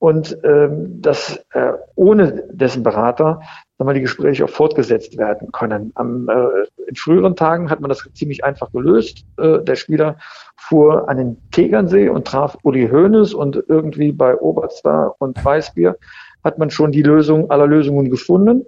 Und 0.00 0.36
ähm, 0.42 1.00
dass 1.00 1.44
äh, 1.52 1.74
ohne 1.94 2.48
dessen 2.50 2.82
Berater 2.82 3.40
sagen 3.86 3.94
die 3.94 4.00
Gespräche 4.02 4.44
auch 4.44 4.50
fortgesetzt 4.50 5.16
werden 5.16 5.52
können. 5.52 5.92
Am, 5.94 6.28
äh, 6.28 6.66
in 6.86 6.96
früheren 6.96 7.36
Tagen 7.36 7.70
hat 7.70 7.80
man 7.80 7.88
das 7.88 8.08
ziemlich 8.14 8.44
einfach 8.44 8.70
gelöst. 8.72 9.24
Äh, 9.38 9.60
der 9.60 9.76
Spieler 9.76 10.16
fuhr 10.56 11.08
an 11.08 11.16
den 11.16 11.36
Tegernsee 11.50 12.08
und 12.08 12.26
traf 12.26 12.58
Uli 12.62 12.88
Hoeneß 12.88 13.34
und 13.34 13.62
irgendwie 13.68 14.12
bei 14.12 14.36
Oberstar 14.36 15.14
und 15.18 15.42
Weißbier 15.44 15.96
hat 16.44 16.58
man 16.58 16.70
schon 16.70 16.92
die 16.92 17.02
Lösung 17.02 17.50
aller 17.50 17.66
Lösungen 17.66 18.10
gefunden. 18.10 18.66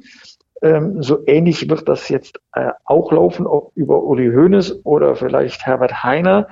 Ähm, 0.62 1.02
so 1.02 1.22
ähnlich 1.26 1.68
wird 1.68 1.88
das 1.88 2.08
jetzt 2.08 2.38
äh, 2.54 2.70
auch 2.84 3.10
laufen, 3.12 3.46
ob 3.46 3.72
über 3.74 4.02
Uli 4.02 4.30
Hoeneß 4.30 4.84
oder 4.84 5.16
vielleicht 5.16 5.66
Herbert 5.66 6.04
Heiner, 6.04 6.48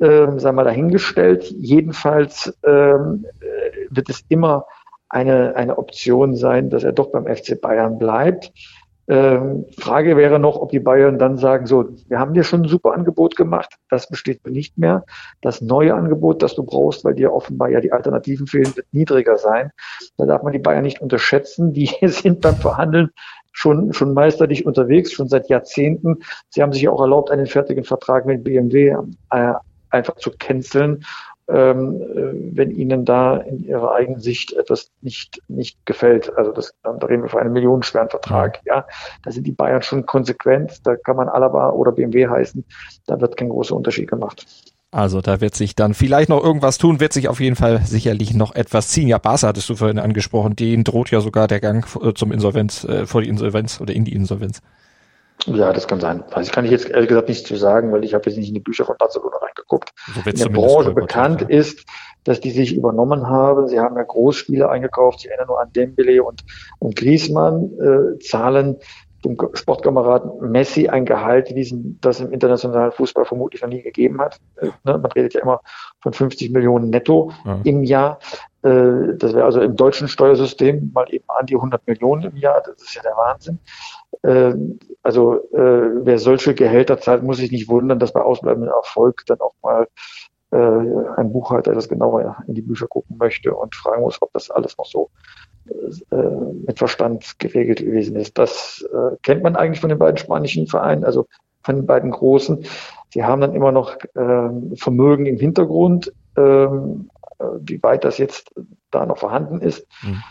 ähm, 0.00 0.38
sei 0.38 0.52
mal 0.52 0.64
dahingestellt. 0.64 1.44
Jedenfalls 1.56 2.52
ähm, 2.64 3.24
äh, 3.40 3.86
wird 3.90 4.10
es 4.10 4.24
immer 4.28 4.66
eine, 5.14 5.54
eine 5.54 5.78
Option 5.78 6.34
sein, 6.34 6.70
dass 6.70 6.82
er 6.82 6.92
doch 6.92 7.12
beim 7.12 7.26
FC 7.26 7.60
Bayern 7.60 7.98
bleibt. 7.98 8.52
Ähm, 9.06 9.66
Frage 9.78 10.16
wäre 10.16 10.40
noch, 10.40 10.56
ob 10.56 10.70
die 10.70 10.80
Bayern 10.80 11.18
dann 11.18 11.36
sagen, 11.36 11.66
so, 11.66 11.90
wir 12.08 12.18
haben 12.18 12.34
dir 12.34 12.42
schon 12.42 12.62
ein 12.62 12.68
super 12.68 12.94
Angebot 12.94 13.36
gemacht, 13.36 13.76
das 13.90 14.08
besteht 14.08 14.44
nicht 14.46 14.76
mehr. 14.78 15.04
Das 15.40 15.60
neue 15.60 15.94
Angebot, 15.94 16.42
das 16.42 16.54
du 16.54 16.64
brauchst, 16.64 17.04
weil 17.04 17.14
dir 17.14 17.32
offenbar 17.32 17.68
ja 17.68 17.80
die 17.80 17.92
Alternativen 17.92 18.46
fehlen, 18.46 18.74
wird 18.74 18.86
niedriger 18.92 19.36
sein. 19.36 19.70
Da 20.16 20.26
darf 20.26 20.42
man 20.42 20.52
die 20.52 20.58
Bayern 20.58 20.82
nicht 20.82 21.00
unterschätzen. 21.00 21.72
Die 21.72 21.90
sind 22.02 22.40
beim 22.40 22.56
Verhandeln 22.56 23.10
schon, 23.52 23.92
schon 23.92 24.14
meisterlich 24.14 24.66
unterwegs, 24.66 25.12
schon 25.12 25.28
seit 25.28 25.48
Jahrzehnten. 25.48 26.20
Sie 26.48 26.60
haben 26.60 26.72
sich 26.72 26.88
auch 26.88 27.00
erlaubt, 27.00 27.30
einen 27.30 27.46
fertigen 27.46 27.84
Vertrag 27.84 28.26
mit 28.26 28.42
BMW 28.42 28.96
äh, 29.30 29.52
einfach 29.90 30.16
zu 30.16 30.32
canceln 30.36 31.04
wenn 31.46 32.70
ihnen 32.70 33.04
da 33.04 33.36
in 33.36 33.64
ihrer 33.64 33.92
eigenen 33.92 34.20
Sicht 34.20 34.52
etwas 34.54 34.90
nicht, 35.02 35.42
nicht 35.48 35.84
gefällt. 35.84 36.34
Also 36.36 36.52
das, 36.52 36.74
da 36.82 36.92
reden 37.06 37.22
wir 37.22 37.28
von 37.28 37.40
einem 37.40 37.52
millionenschweren 37.52 38.08
Vertrag. 38.08 38.60
Ja, 38.64 38.86
da 39.22 39.30
sind 39.30 39.46
die 39.46 39.52
Bayern 39.52 39.82
schon 39.82 40.06
konsequent. 40.06 40.86
Da 40.86 40.96
kann 40.96 41.16
man 41.16 41.28
Alaba 41.28 41.70
oder 41.70 41.92
BMW 41.92 42.28
heißen. 42.28 42.64
Da 43.06 43.20
wird 43.20 43.36
kein 43.36 43.50
großer 43.50 43.76
Unterschied 43.76 44.08
gemacht. 44.08 44.46
Also 44.94 45.20
da 45.20 45.40
wird 45.40 45.56
sich 45.56 45.74
dann 45.74 45.92
vielleicht 45.92 46.28
noch 46.28 46.42
irgendwas 46.42 46.78
tun, 46.78 47.00
wird 47.00 47.12
sich 47.12 47.28
auf 47.28 47.40
jeden 47.40 47.56
Fall 47.56 47.80
sicherlich 47.84 48.32
noch 48.32 48.54
etwas 48.54 48.88
ziehen. 48.88 49.08
Ja, 49.08 49.18
Barca 49.18 49.48
hattest 49.48 49.68
du 49.68 49.74
vorhin 49.74 49.98
angesprochen, 49.98 50.54
denen 50.54 50.84
droht 50.84 51.10
ja 51.10 51.20
sogar 51.20 51.48
der 51.48 51.58
Gang 51.58 51.84
äh, 52.00 52.14
zum 52.14 52.30
Insolvenz, 52.30 52.84
äh, 52.84 53.04
vor 53.04 53.20
die 53.20 53.28
Insolvenz 53.28 53.80
oder 53.80 53.92
in 53.92 54.04
die 54.04 54.14
Insolvenz. 54.14 54.62
Ja, 55.46 55.72
das 55.72 55.86
kann 55.86 56.00
sein. 56.00 56.24
Also 56.32 56.50
kann 56.52 56.64
ich 56.64 56.70
jetzt 56.70 56.88
ehrlich 56.88 57.08
gesagt 57.08 57.28
nicht 57.28 57.46
zu 57.46 57.56
sagen, 57.56 57.92
weil 57.92 58.04
ich 58.04 58.14
habe 58.14 58.28
jetzt 58.28 58.38
nicht 58.38 58.48
in 58.48 58.54
die 58.54 58.60
Bücher 58.60 58.84
von 58.84 58.96
Barcelona 58.98 59.36
reingeguckt. 59.36 59.90
So 60.14 60.30
in 60.30 60.36
der 60.36 60.48
Branche 60.48 60.92
bekannt 60.92 61.42
ja. 61.42 61.48
ist, 61.48 61.84
dass 62.24 62.40
die 62.40 62.50
sich 62.50 62.74
übernommen 62.74 63.28
haben. 63.28 63.68
Sie 63.68 63.78
haben 63.78 63.96
ja 63.96 64.02
Großspieler 64.02 64.70
eingekauft. 64.70 65.20
Ich 65.20 65.28
erinnere 65.28 65.46
nur 65.46 65.60
an 65.60 65.72
Dembele 65.72 66.22
und, 66.22 66.42
und 66.78 66.96
Griezmann, 66.96 67.70
äh, 67.78 68.18
zahlen 68.20 68.78
dem 69.24 69.38
Sportkameraden 69.54 70.50
Messi 70.50 70.88
ein 70.88 71.04
Gehalt, 71.04 71.54
wie 71.54 71.96
das 72.00 72.20
im 72.20 72.30
internationalen 72.30 72.92
Fußball 72.92 73.24
vermutlich 73.24 73.62
noch 73.62 73.68
nie 73.68 73.82
gegeben 73.82 74.20
hat. 74.20 74.38
Äh, 74.56 74.66
ne? 74.84 74.98
Man 74.98 75.10
redet 75.12 75.34
ja 75.34 75.40
immer 75.40 75.60
von 76.00 76.12
50 76.12 76.50
Millionen 76.50 76.90
netto 76.90 77.32
ja. 77.44 77.60
im 77.64 77.82
Jahr. 77.84 78.18
Äh, 78.64 79.16
das 79.18 79.34
wäre 79.34 79.44
also 79.44 79.60
im 79.60 79.76
deutschen 79.76 80.08
Steuersystem 80.08 80.90
mal 80.94 81.06
eben 81.12 81.26
an 81.28 81.46
die 81.46 81.54
100 81.54 81.86
Millionen 81.86 82.24
im 82.24 82.36
Jahr. 82.36 82.62
Das 82.64 82.82
ist 82.82 82.94
ja 82.94 83.02
der 83.02 83.12
Wahnsinn. 83.12 83.58
Äh, 84.22 84.54
also 85.02 85.34
äh, 85.52 86.04
wer 86.04 86.18
solche 86.18 86.54
Gehälter 86.54 86.98
zahlt, 86.98 87.22
muss 87.22 87.36
sich 87.36 87.52
nicht 87.52 87.68
wundern, 87.68 87.98
dass 87.98 88.12
bei 88.12 88.22
ausbleibendem 88.22 88.72
Erfolg 88.72 89.24
dann 89.26 89.40
auch 89.40 89.52
mal 89.62 89.86
äh, 90.50 90.56
ein 91.16 91.30
Buchhalter 91.30 91.74
das 91.74 91.90
genauer 91.90 92.38
in 92.48 92.54
die 92.54 92.62
Bücher 92.62 92.86
gucken 92.86 93.18
möchte 93.18 93.54
und 93.54 93.74
fragen 93.74 94.02
muss, 94.02 94.20
ob 94.22 94.32
das 94.32 94.50
alles 94.50 94.78
noch 94.78 94.86
so 94.86 95.10
mit 96.66 96.78
Verstand 96.78 97.38
geregelt 97.38 97.78
gewesen 97.78 98.16
ist. 98.16 98.36
Das 98.36 98.86
kennt 99.22 99.42
man 99.42 99.56
eigentlich 99.56 99.80
von 99.80 99.88
den 99.88 99.98
beiden 99.98 100.18
spanischen 100.18 100.66
Vereinen, 100.66 101.04
also 101.04 101.26
von 101.62 101.76
den 101.76 101.86
beiden 101.86 102.10
großen. 102.10 102.66
Sie 103.08 103.24
haben 103.24 103.40
dann 103.40 103.54
immer 103.54 103.72
noch 103.72 103.96
äh, 104.14 104.76
Vermögen 104.76 105.24
im 105.24 105.38
Hintergrund. 105.38 106.12
Äh, 107.44 107.60
wie 107.62 107.82
weit 107.82 108.04
das 108.04 108.18
jetzt 108.18 108.52
da 108.90 109.06
noch 109.06 109.18
vorhanden 109.18 109.60
ist, 109.60 109.86
mhm 110.02 110.22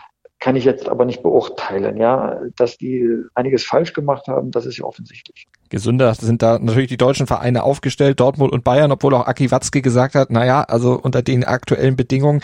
kann 0.44 0.58
ich 0.58 0.66
jetzt 0.66 0.90
aber 0.90 1.06
nicht 1.06 1.24
beurteilen. 1.24 1.96
Ja, 1.96 2.42
dass 2.58 2.78
die 2.78 3.08
einiges 3.34 3.64
falsch 3.64 3.94
gemacht 3.94 4.28
haben, 4.28 4.52
das 4.52 4.66
ist 4.66 4.78
ja 4.78 4.84
offensichtlich. 4.84 5.48
Gesünder 5.74 6.14
sind 6.14 6.44
da 6.44 6.60
natürlich 6.60 6.90
die 6.90 6.98
deutschen 6.98 7.26
Vereine 7.26 7.64
aufgestellt, 7.64 8.20
Dortmund 8.20 8.54
und 8.54 8.64
Bayern, 8.64 8.92
obwohl 8.92 9.16
auch 9.16 9.26
Aki 9.26 9.50
Watzke 9.50 9.82
gesagt 9.82 10.14
hat, 10.14 10.30
naja, 10.30 10.62
also 10.62 10.94
unter 10.94 11.24
den 11.24 11.44
aktuellen 11.44 11.96
Bedingungen, 11.96 12.42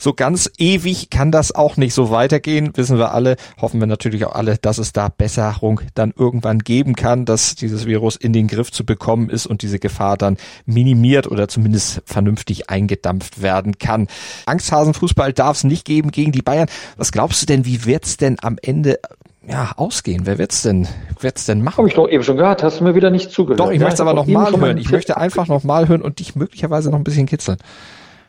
so 0.00 0.14
ganz 0.14 0.50
ewig 0.58 1.08
kann 1.08 1.30
das 1.30 1.54
auch 1.54 1.76
nicht 1.76 1.94
so 1.94 2.10
weitergehen, 2.10 2.72
wissen 2.74 2.98
wir 2.98 3.14
alle, 3.14 3.36
hoffen 3.60 3.78
wir 3.78 3.86
natürlich 3.86 4.24
auch 4.24 4.34
alle, 4.34 4.58
dass 4.58 4.78
es 4.78 4.92
da 4.92 5.08
Besserung 5.08 5.80
dann 5.94 6.12
irgendwann 6.16 6.58
geben 6.58 6.96
kann, 6.96 7.24
dass 7.24 7.54
dieses 7.54 7.86
Virus 7.86 8.16
in 8.16 8.32
den 8.32 8.48
Griff 8.48 8.72
zu 8.72 8.84
bekommen 8.84 9.30
ist 9.30 9.46
und 9.46 9.62
diese 9.62 9.78
Gefahr 9.78 10.16
dann 10.16 10.36
minimiert 10.66 11.28
oder 11.28 11.46
zumindest 11.46 12.02
vernünftig 12.04 12.68
eingedampft 12.68 13.42
werden 13.42 13.78
kann. 13.78 14.08
Angsthasenfußball 14.46 15.32
darf 15.32 15.58
es 15.58 15.62
nicht 15.62 15.84
geben 15.84 16.10
gegen 16.10 16.32
die 16.32 16.42
Bayern. 16.42 16.66
Was 16.96 17.12
glaubst 17.12 17.42
du 17.42 17.46
denn, 17.46 17.64
wie 17.64 17.84
wird's 17.84 18.16
denn 18.16 18.38
am 18.42 18.58
Ende 18.60 18.98
ja, 19.46 19.72
ausgehen. 19.76 20.26
Wer 20.26 20.38
wird's 20.38 20.62
denn, 20.62 20.86
wird's 21.20 21.46
denn 21.46 21.62
machen? 21.62 21.78
Habe 21.78 21.88
ich 21.88 21.94
doch 21.94 22.08
eben 22.08 22.22
schon 22.22 22.36
gehört. 22.36 22.62
Hast 22.62 22.80
du 22.80 22.84
mir 22.84 22.94
wieder 22.94 23.10
nicht 23.10 23.30
zugehört? 23.30 23.60
Doch, 23.60 23.70
ich 23.70 23.80
ja, 23.80 23.84
möchte 23.84 23.94
es 23.94 24.00
aber 24.00 24.14
noch 24.14 24.26
mal 24.26 24.52
hören. 24.56 24.78
Ich 24.78 24.90
möchte 24.90 25.16
einfach 25.16 25.48
noch 25.48 25.64
mal 25.64 25.88
hören 25.88 26.02
und 26.02 26.20
dich 26.20 26.36
möglicherweise 26.36 26.90
noch 26.90 26.98
ein 26.98 27.04
bisschen 27.04 27.26
kitzeln. 27.26 27.58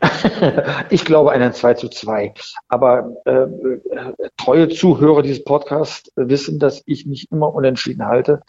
ich 0.90 1.06
glaube 1.06 1.32
einen 1.32 1.54
2 1.54 1.76
zu 1.76 1.90
2. 1.90 2.34
Aber 2.68 3.16
äh, 3.26 3.46
treue 4.38 4.70
Zuhörer 4.70 5.22
dieses 5.22 5.44
Podcasts 5.44 6.12
wissen, 6.16 6.60
dass 6.60 6.82
ich 6.86 7.06
mich 7.06 7.32
immer 7.32 7.54
unentschieden 7.54 8.06
halte 8.06 8.42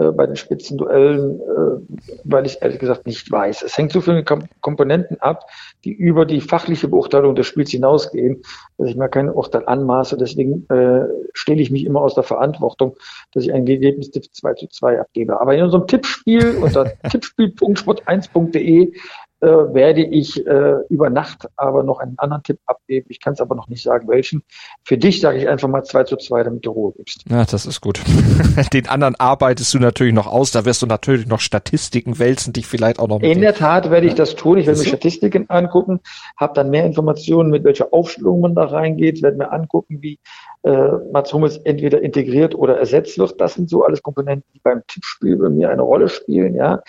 äh, 0.00 0.12
bei 0.12 0.26
den 0.26 0.36
Spitzenduellen, 0.36 1.40
äh, 1.40 1.98
weil 2.24 2.46
ich 2.46 2.62
ehrlich 2.62 2.78
gesagt 2.78 3.06
nicht 3.06 3.30
weiß. 3.30 3.62
Es 3.62 3.76
hängt 3.76 3.92
so 3.92 4.00
viele 4.00 4.24
Kom 4.24 4.44
Komponenten 4.60 5.20
ab, 5.20 5.44
die 5.84 5.92
über 5.92 6.24
die 6.24 6.40
fachliche 6.40 6.88
Beurteilung 6.88 7.34
des 7.34 7.46
Spiels 7.46 7.70
hinausgehen, 7.70 8.42
dass 8.78 8.88
ich 8.88 8.96
mir 8.96 9.08
kein 9.08 9.28
Urteil 9.28 9.66
anmaße. 9.66 10.16
Deswegen 10.16 10.66
äh, 10.70 11.04
stelle 11.34 11.60
ich 11.60 11.70
mich 11.70 11.84
immer 11.84 12.00
aus 12.00 12.14
der 12.14 12.24
Verantwortung, 12.24 12.96
dass 13.32 13.44
ich 13.44 13.52
ein 13.52 13.66
Ergebnistipp 13.66 14.24
2 14.32 14.54
zu 14.54 14.68
2 14.68 15.00
abgebe. 15.00 15.40
Aber 15.40 15.54
in 15.54 15.62
unserem 15.64 15.86
Tippspiel 15.86 16.56
unter 16.62 16.84
tippspiel.sport1.de 17.10 18.92
äh, 19.40 19.46
werde 19.46 20.02
ich 20.04 20.46
äh, 20.46 20.74
über 20.88 21.08
Nacht 21.08 21.48
aber 21.56 21.82
noch 21.82 21.98
einen 21.98 22.18
anderen 22.18 22.42
Tipp 22.42 22.58
abgeben. 22.66 23.06
Ich 23.08 23.20
kann 23.20 23.32
es 23.32 23.40
aber 23.40 23.54
noch 23.54 23.68
nicht 23.68 23.82
sagen, 23.82 24.06
welchen. 24.08 24.42
Für 24.84 24.98
dich 24.98 25.20
sage 25.20 25.38
ich 25.38 25.48
einfach 25.48 25.68
mal 25.68 25.82
2 25.82 26.04
zu 26.04 26.16
2, 26.16 26.44
damit 26.44 26.66
du 26.66 26.70
Ruhe 26.70 26.92
gibst. 26.96 27.24
Ja, 27.30 27.44
das 27.44 27.64
ist 27.64 27.80
gut. 27.80 28.00
Den 28.72 28.88
anderen 28.88 29.16
arbeitest 29.16 29.72
du 29.72 29.78
natürlich 29.78 30.12
noch 30.12 30.26
aus. 30.26 30.50
Da 30.50 30.64
wirst 30.64 30.82
du 30.82 30.86
natürlich 30.86 31.26
noch 31.26 31.40
Statistiken 31.40 32.18
wälzen, 32.18 32.52
dich 32.52 32.66
vielleicht 32.66 32.98
auch 32.98 33.08
noch. 33.08 33.20
In 33.20 33.40
der 33.40 33.54
Tat 33.54 33.90
werde 33.90 34.06
ich 34.06 34.14
das 34.14 34.36
tun. 34.36 34.58
Ich 34.58 34.66
werde 34.66 34.78
mir 34.78 34.86
Statistiken 34.86 35.48
angucken, 35.48 36.00
habe 36.36 36.52
dann 36.54 36.70
mehr 36.70 36.84
Informationen, 36.84 37.50
mit 37.50 37.64
welcher 37.64 37.92
Aufstellung 37.92 38.40
man 38.40 38.54
da 38.54 38.64
reingeht, 38.64 39.22
werde 39.22 39.38
mir 39.38 39.50
angucken, 39.52 40.02
wie 40.02 40.18
äh, 40.62 40.88
Mats 41.12 41.32
Hummels 41.32 41.56
entweder 41.58 42.02
integriert 42.02 42.54
oder 42.54 42.76
ersetzt 42.76 43.18
wird. 43.18 43.40
Das 43.40 43.54
sind 43.54 43.70
so 43.70 43.84
alles 43.84 44.02
Komponenten, 44.02 44.44
die 44.54 44.60
beim 44.60 44.82
Tippspiel 44.86 45.36
bei 45.36 45.48
mir 45.48 45.70
eine 45.70 45.82
Rolle 45.82 46.08
spielen, 46.08 46.54
ja. 46.54 46.82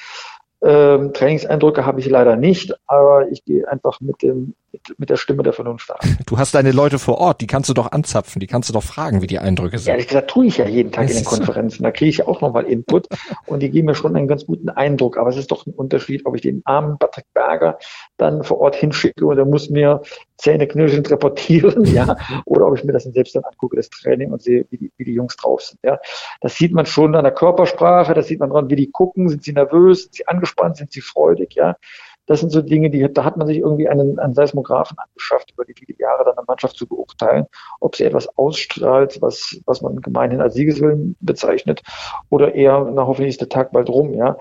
Ähm, 0.64 1.14
Trainingseindrücke 1.14 1.86
habe 1.86 2.00
ich 2.00 2.08
leider 2.08 2.36
nicht, 2.36 2.76
aber 2.86 3.30
ich 3.32 3.44
gehe 3.46 3.68
einfach 3.68 4.00
mit 4.00 4.22
dem 4.22 4.54
mit, 4.72 5.00
mit 5.00 5.10
der 5.10 5.18
Stimme 5.18 5.44
der 5.44 5.54
Vernunft 5.54 5.92
an. 5.92 6.18
Du 6.26 6.38
hast 6.38 6.56
deine 6.56 6.72
Leute 6.72 6.98
vor 6.98 7.18
Ort, 7.18 7.42
die 7.42 7.48
kannst 7.48 7.70
du 7.70 7.74
doch 7.74 7.92
anzapfen, 7.92 8.40
die 8.40 8.48
kannst 8.48 8.70
du 8.70 8.74
doch 8.74 8.84
fragen, 8.84 9.22
wie 9.22 9.28
die 9.28 9.40
Eindrücke 9.40 9.78
sind. 9.78 9.92
Ehrlich 9.92 10.08
gesagt 10.08 10.30
tue 10.30 10.46
ich 10.46 10.58
ja 10.58 10.68
jeden 10.68 10.92
Tag 10.92 11.10
in 11.10 11.16
den 11.16 11.26
Konferenzen. 11.26 11.84
Da 11.84 11.92
kriege 11.92 12.10
ich 12.10 12.18
ja 12.18 12.28
auch 12.28 12.40
nochmal 12.40 12.66
Input 12.66 13.08
und 13.48 13.62
die 13.62 13.70
geben 13.70 13.88
mir 13.88 13.96
schon 13.96 14.16
einen 14.16 14.28
ganz 14.28 14.46
guten 14.46 14.70
Eindruck. 14.70 15.18
Aber 15.18 15.30
es 15.30 15.38
ist 15.38 15.52
doch 15.52 15.66
ein 15.66 15.74
Unterschied, 15.74 16.26
ob 16.26 16.36
ich 16.36 16.42
den 16.42 16.62
armen 16.64 16.98
Patrick 17.00 17.26
Berger 17.34 17.80
dann 18.18 18.44
vor 18.44 18.60
Ort 18.60 18.76
hinschicke 18.76 19.26
und 19.26 19.38
er 19.38 19.46
muss 19.46 19.70
mir 19.70 20.02
zähneknirschend 20.42 21.10
reportieren, 21.10 21.86
ja, 21.86 22.18
oder 22.46 22.68
ob 22.68 22.78
ich 22.78 22.84
mir 22.84 22.94
das 22.94 23.04
dann 23.04 23.14
selbst 23.14 23.36
dann 23.36 23.44
angucke, 23.44 23.76
das 23.76 23.90
Training 23.90 24.32
und 24.32 24.42
sehe, 24.42 24.66
wie 24.72 24.78
die, 24.78 24.92
wie 24.98 25.06
die 25.06 25.14
Jungs 25.14 25.36
drauf 25.38 25.62
sind, 25.62 25.80
ja. 25.84 26.00
Das 26.42 26.56
sieht 26.56 26.74
man 26.74 26.86
schon 26.86 27.16
an 27.16 27.24
der 27.24 27.34
Körpersprache, 27.34 28.14
das 28.14 28.28
sieht 28.28 28.40
man 28.40 28.50
dran, 28.50 28.70
wie 28.70 28.76
die 28.76 28.92
gucken, 28.92 29.30
sind 29.30 29.44
sie 29.44 29.54
nervös, 29.54 30.04
sind 30.04 30.16
sie 30.16 30.28
angespannt, 30.28 30.78
sind 30.78 30.92
sie 30.92 31.02
freudig, 31.02 31.54
ja. 31.54 31.76
Das 32.28 32.40
sind 32.40 32.52
so 32.52 32.62
Dinge, 32.62 32.90
die, 32.90 33.12
da 33.12 33.24
hat 33.24 33.38
man 33.38 33.48
sich 33.48 33.58
irgendwie 33.58 33.90
einen, 33.90 34.20
einen 34.20 34.34
Seismographen 34.34 34.98
angeschafft, 34.98 35.52
über 35.52 35.66
die 35.66 35.74
viele 35.74 35.98
Jahre 35.98 36.24
dann 36.24 36.38
eine 36.38 36.46
Mannschaft 36.48 36.78
zu 36.78 36.88
beurteilen, 36.88 37.46
ob 37.80 37.96
sie 37.96 38.06
etwas 38.06 38.28
ausstrahlt, 38.38 39.22
was, 39.22 39.60
was 39.66 39.82
man 39.82 40.02
gemeinhin 40.02 40.42
als 40.42 40.54
Siegeswillen 40.54 41.16
bezeichnet, 41.20 41.82
oder 42.30 42.54
eher, 42.56 42.90
na, 42.94 43.08
hoffentlich 43.08 43.32
ist 43.32 43.42
der 43.42 43.50
Tag 43.50 43.72
bald 43.72 43.90
rum, 43.90 44.14
ja. 44.14 44.38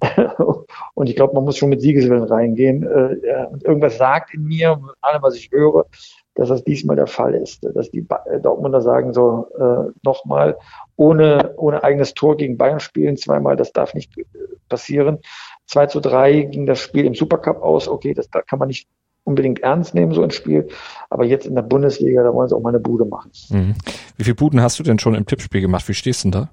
und 0.94 1.08
ich 1.08 1.16
glaube, 1.16 1.34
man 1.34 1.44
muss 1.44 1.56
schon 1.56 1.70
mit 1.70 1.80
Siegeswillen 1.80 2.24
reingehen. 2.24 2.82
Äh, 2.84 3.46
und 3.50 3.64
irgendwas 3.64 3.98
sagt 3.98 4.34
in 4.34 4.44
mir, 4.44 4.80
allem, 5.00 5.22
was 5.22 5.34
ich 5.36 5.50
höre, 5.50 5.86
dass 6.34 6.48
das 6.48 6.64
diesmal 6.64 6.96
der 6.96 7.06
Fall 7.06 7.34
ist, 7.34 7.64
dass 7.74 7.90
die 7.90 8.06
Dortmunder 8.42 8.80
sagen 8.80 9.12
so 9.12 9.46
äh, 9.56 9.92
nochmal 10.02 10.58
ohne 10.96 11.54
ohne 11.56 11.84
eigenes 11.84 12.14
Tor 12.14 12.36
gegen 12.36 12.56
Bayern 12.56 12.80
spielen 12.80 13.16
zweimal, 13.16 13.56
das 13.56 13.72
darf 13.72 13.94
nicht 13.94 14.16
äh, 14.18 14.24
passieren. 14.68 15.18
2 15.66 15.86
zu 15.86 16.00
3 16.00 16.42
ging 16.42 16.66
das 16.66 16.80
Spiel 16.80 17.04
im 17.04 17.14
Supercup 17.14 17.62
aus. 17.62 17.88
Okay, 17.88 18.14
das 18.14 18.28
da 18.30 18.42
kann 18.42 18.58
man 18.58 18.68
nicht 18.68 18.88
unbedingt 19.24 19.60
ernst 19.60 19.94
nehmen, 19.94 20.12
so 20.12 20.22
ein 20.22 20.30
Spiel. 20.30 20.68
Aber 21.10 21.24
jetzt 21.24 21.46
in 21.46 21.54
der 21.54 21.62
Bundesliga, 21.62 22.22
da 22.22 22.32
wollen 22.32 22.48
sie 22.48 22.54
auch 22.54 22.60
mal 22.60 22.68
eine 22.70 22.80
Bude 22.80 23.06
machen. 23.06 23.30
Mhm. 23.48 23.74
Wie 24.16 24.24
viele 24.24 24.36
Buden 24.36 24.60
hast 24.60 24.78
du 24.78 24.82
denn 24.82 24.98
schon 24.98 25.14
im 25.14 25.26
Tippspiel 25.26 25.60
gemacht? 25.60 25.88
Wie 25.88 25.94
stehst 25.94 26.24
du 26.24 26.30
denn 26.30 26.42
da? 26.42 26.50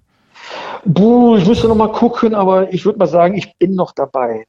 Buh, 0.85 1.35
ich 1.37 1.47
müsste 1.47 1.67
noch 1.67 1.75
mal 1.75 1.91
gucken, 1.91 2.33
aber 2.33 2.73
ich 2.73 2.85
würde 2.85 2.97
mal 2.97 3.07
sagen, 3.07 3.35
ich 3.35 3.55
bin 3.57 3.75
noch 3.75 3.91
dabei. 3.91 4.45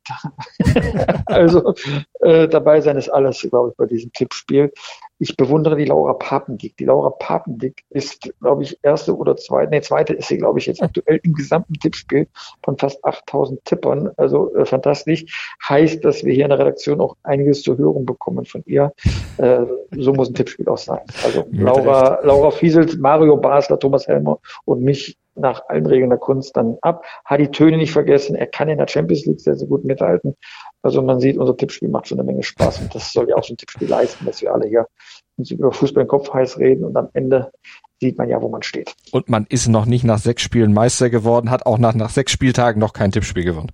also 1.27 1.75
äh, 2.21 2.49
dabei 2.49 2.81
sein 2.81 2.97
ist 2.97 3.11
alles, 3.11 3.40
glaube 3.42 3.71
ich, 3.71 3.77
bei 3.77 3.87
diesem 3.87 4.12
Tippspiel. 4.12 4.73
Ich 5.18 5.37
bewundere 5.37 5.77
die 5.77 5.85
Laura 5.85 6.14
Papendick. 6.14 6.77
Die 6.79 6.87
Laura 6.87 7.11
Papendick 7.11 7.85
ist, 7.90 8.29
glaube 8.40 8.62
ich, 8.62 8.79
erste 8.83 9.16
oder 9.16 9.37
zweite, 9.37 9.71
nee, 9.71 9.81
zweite 9.83 10.14
ist 10.14 10.29
sie, 10.29 10.38
glaube 10.38 10.59
ich, 10.59 10.66
jetzt 10.66 10.83
aktuell 10.83 11.21
im 11.23 11.35
gesamten 11.35 11.75
Tippspiel 11.75 12.27
von 12.64 12.79
fast 12.79 13.05
8000 13.05 13.64
Tippern. 13.64 14.11
Also 14.16 14.55
äh, 14.55 14.64
fantastisch. 14.64 15.25
Heißt, 15.68 16.05
dass 16.05 16.25
wir 16.25 16.33
hier 16.33 16.45
in 16.45 16.51
der 16.51 16.59
Redaktion 16.59 17.01
auch 17.01 17.16
einiges 17.23 17.62
zur 17.62 17.77
Hörung 17.77 18.07
bekommen 18.07 18.47
von 18.47 18.62
ihr. 18.66 18.92
Äh, 19.37 19.66
so 19.97 20.12
muss 20.12 20.31
ein 20.31 20.35
Tippspiel 20.35 20.68
auch 20.68 20.79
sein. 20.79 21.01
Also 21.25 21.47
Laura, 21.53 22.21
Laura 22.23 22.51
Fieselt, 22.51 22.99
Mario 22.99 23.37
Basler, 23.37 23.79
Thomas 23.79 24.09
Helmer 24.09 24.38
und 24.64 24.83
mich 24.83 25.18
nach 25.35 25.62
allen 25.68 25.87
Regeln 25.87 26.11
der 26.11 26.18
Kunst 26.18 26.57
dann 26.57 26.77
ab. 26.83 27.05
Hat 27.25 27.40
die 27.40 27.51
Töne 27.51 27.77
nicht 27.77 27.92
vergessen. 27.92 28.37
Er 28.37 28.47
kann 28.47 28.68
in 28.68 28.79
der 28.79 28.88
Champions 28.88 29.27
League 29.27 29.40
sehr, 29.40 29.55
sehr 29.55 29.68
gut 29.68 29.85
mithalten. 29.85 30.37
Also 30.83 31.03
man 31.03 31.21
sieht, 31.21 31.38
unser 31.38 31.57
Tippspiel 31.57 31.88
macht 31.88 32.09
schon 32.09 32.18
eine 32.18 32.27
Menge 32.27 32.42
Spaß 32.42 32.81
und 32.81 32.95
das 32.95 33.12
soll 33.12 33.29
ja 33.29 33.37
auch 33.37 33.45
so 33.45 33.55
ein 33.55 33.57
Tippspiel 33.57 33.88
leisten, 33.88 34.27
dass 34.27 34.42
wir 34.42 34.53
alle 34.53 34.68
hier 34.68 34.87
uns 35.37 35.51
über 35.51 35.73
Fußball 35.73 36.03
im 36.03 36.09
Kopf 36.09 36.33
heiß 36.33 36.59
reden 36.59 36.85
und 36.85 36.97
am 36.97 37.09
Ende 37.14 37.51
sieht 38.01 38.18
man 38.18 38.29
ja, 38.29 38.42
wo 38.42 38.49
man 38.49 38.62
steht. 38.62 38.95
Und 39.12 39.29
man 39.29 39.47
ist 39.49 39.68
noch 39.68 39.87
nicht 39.87 40.05
nach 40.05 40.18
sechs 40.18 40.42
Spielen 40.42 40.73
Meister 40.73 41.09
geworden, 41.09 41.51
hat 41.51 41.66
auch 41.66 41.79
nach, 41.79 41.95
nach 41.95 42.11
sechs 42.11 42.33
Spieltagen 42.33 42.81
noch 42.81 42.92
kein 42.92 43.12
Tippspiel 43.12 43.45
gewonnen. 43.45 43.71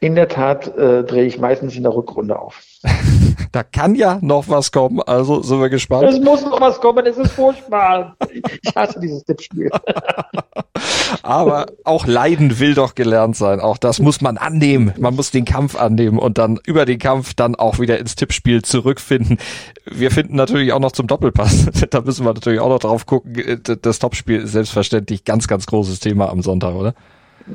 In 0.00 0.14
der 0.14 0.28
Tat 0.28 0.68
äh, 0.76 1.04
drehe 1.04 1.24
ich 1.24 1.38
meistens 1.38 1.76
in 1.76 1.82
der 1.82 1.94
Rückrunde 1.94 2.38
auf. 2.38 2.62
da 3.52 3.62
kann 3.62 3.94
ja 3.94 4.18
noch 4.20 4.48
was 4.48 4.72
kommen, 4.72 5.00
also 5.00 5.42
sind 5.42 5.60
wir 5.60 5.70
gespannt. 5.70 6.04
Es 6.04 6.20
muss 6.20 6.42
noch 6.44 6.60
was 6.60 6.80
kommen, 6.80 7.06
es 7.06 7.16
ist 7.16 7.32
furchtbar. 7.32 8.16
Ich 8.32 8.74
hasse 8.74 9.00
dieses 9.00 9.24
Tippspiel. 9.24 9.70
Aber 11.22 11.66
auch 11.84 12.06
Leiden 12.06 12.58
will 12.58 12.74
doch 12.74 12.94
gelernt 12.94 13.36
sein. 13.36 13.60
Auch 13.60 13.78
das 13.78 14.00
muss 14.00 14.20
man 14.20 14.38
annehmen. 14.38 14.92
Man 14.98 15.14
muss 15.14 15.30
den 15.30 15.44
Kampf 15.44 15.76
annehmen 15.76 16.18
und 16.18 16.38
dann 16.38 16.58
über 16.66 16.84
den 16.84 16.98
Kampf 16.98 17.34
dann 17.34 17.54
auch 17.54 17.78
wieder 17.78 17.98
ins 17.98 18.16
Tippspiel 18.16 18.62
zurückfinden. 18.62 19.38
Wir 19.84 20.10
finden 20.10 20.36
natürlich 20.36 20.72
auch 20.72 20.80
noch 20.80 20.92
zum 20.92 21.06
Doppelpass. 21.06 21.66
da 21.90 22.00
müssen 22.00 22.24
wir 22.24 22.32
natürlich 22.32 22.60
auch 22.60 22.68
noch 22.68 22.80
drauf 22.80 23.06
gucken. 23.06 23.60
Das 23.82 23.98
Topspiel 23.98 24.40
ist 24.40 24.52
selbstverständlich 24.52 25.24
ganz, 25.24 25.46
ganz 25.46 25.66
großes 25.66 26.00
Thema 26.00 26.30
am 26.30 26.42
Sonntag, 26.42 26.74
oder? 26.74 26.94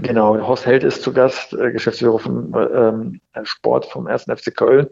Genau, 0.02 0.38
Horst 0.48 0.66
Held 0.66 0.84
ist 0.84 1.02
zu 1.02 1.14
Gast, 1.14 1.54
äh, 1.54 1.72
Geschäftsführer 1.72 2.20
vom 2.20 2.54
ähm, 2.56 3.22
Sport 3.44 3.86
vom 3.86 4.08
1. 4.08 4.24
FC 4.24 4.56
Köln. 4.56 4.88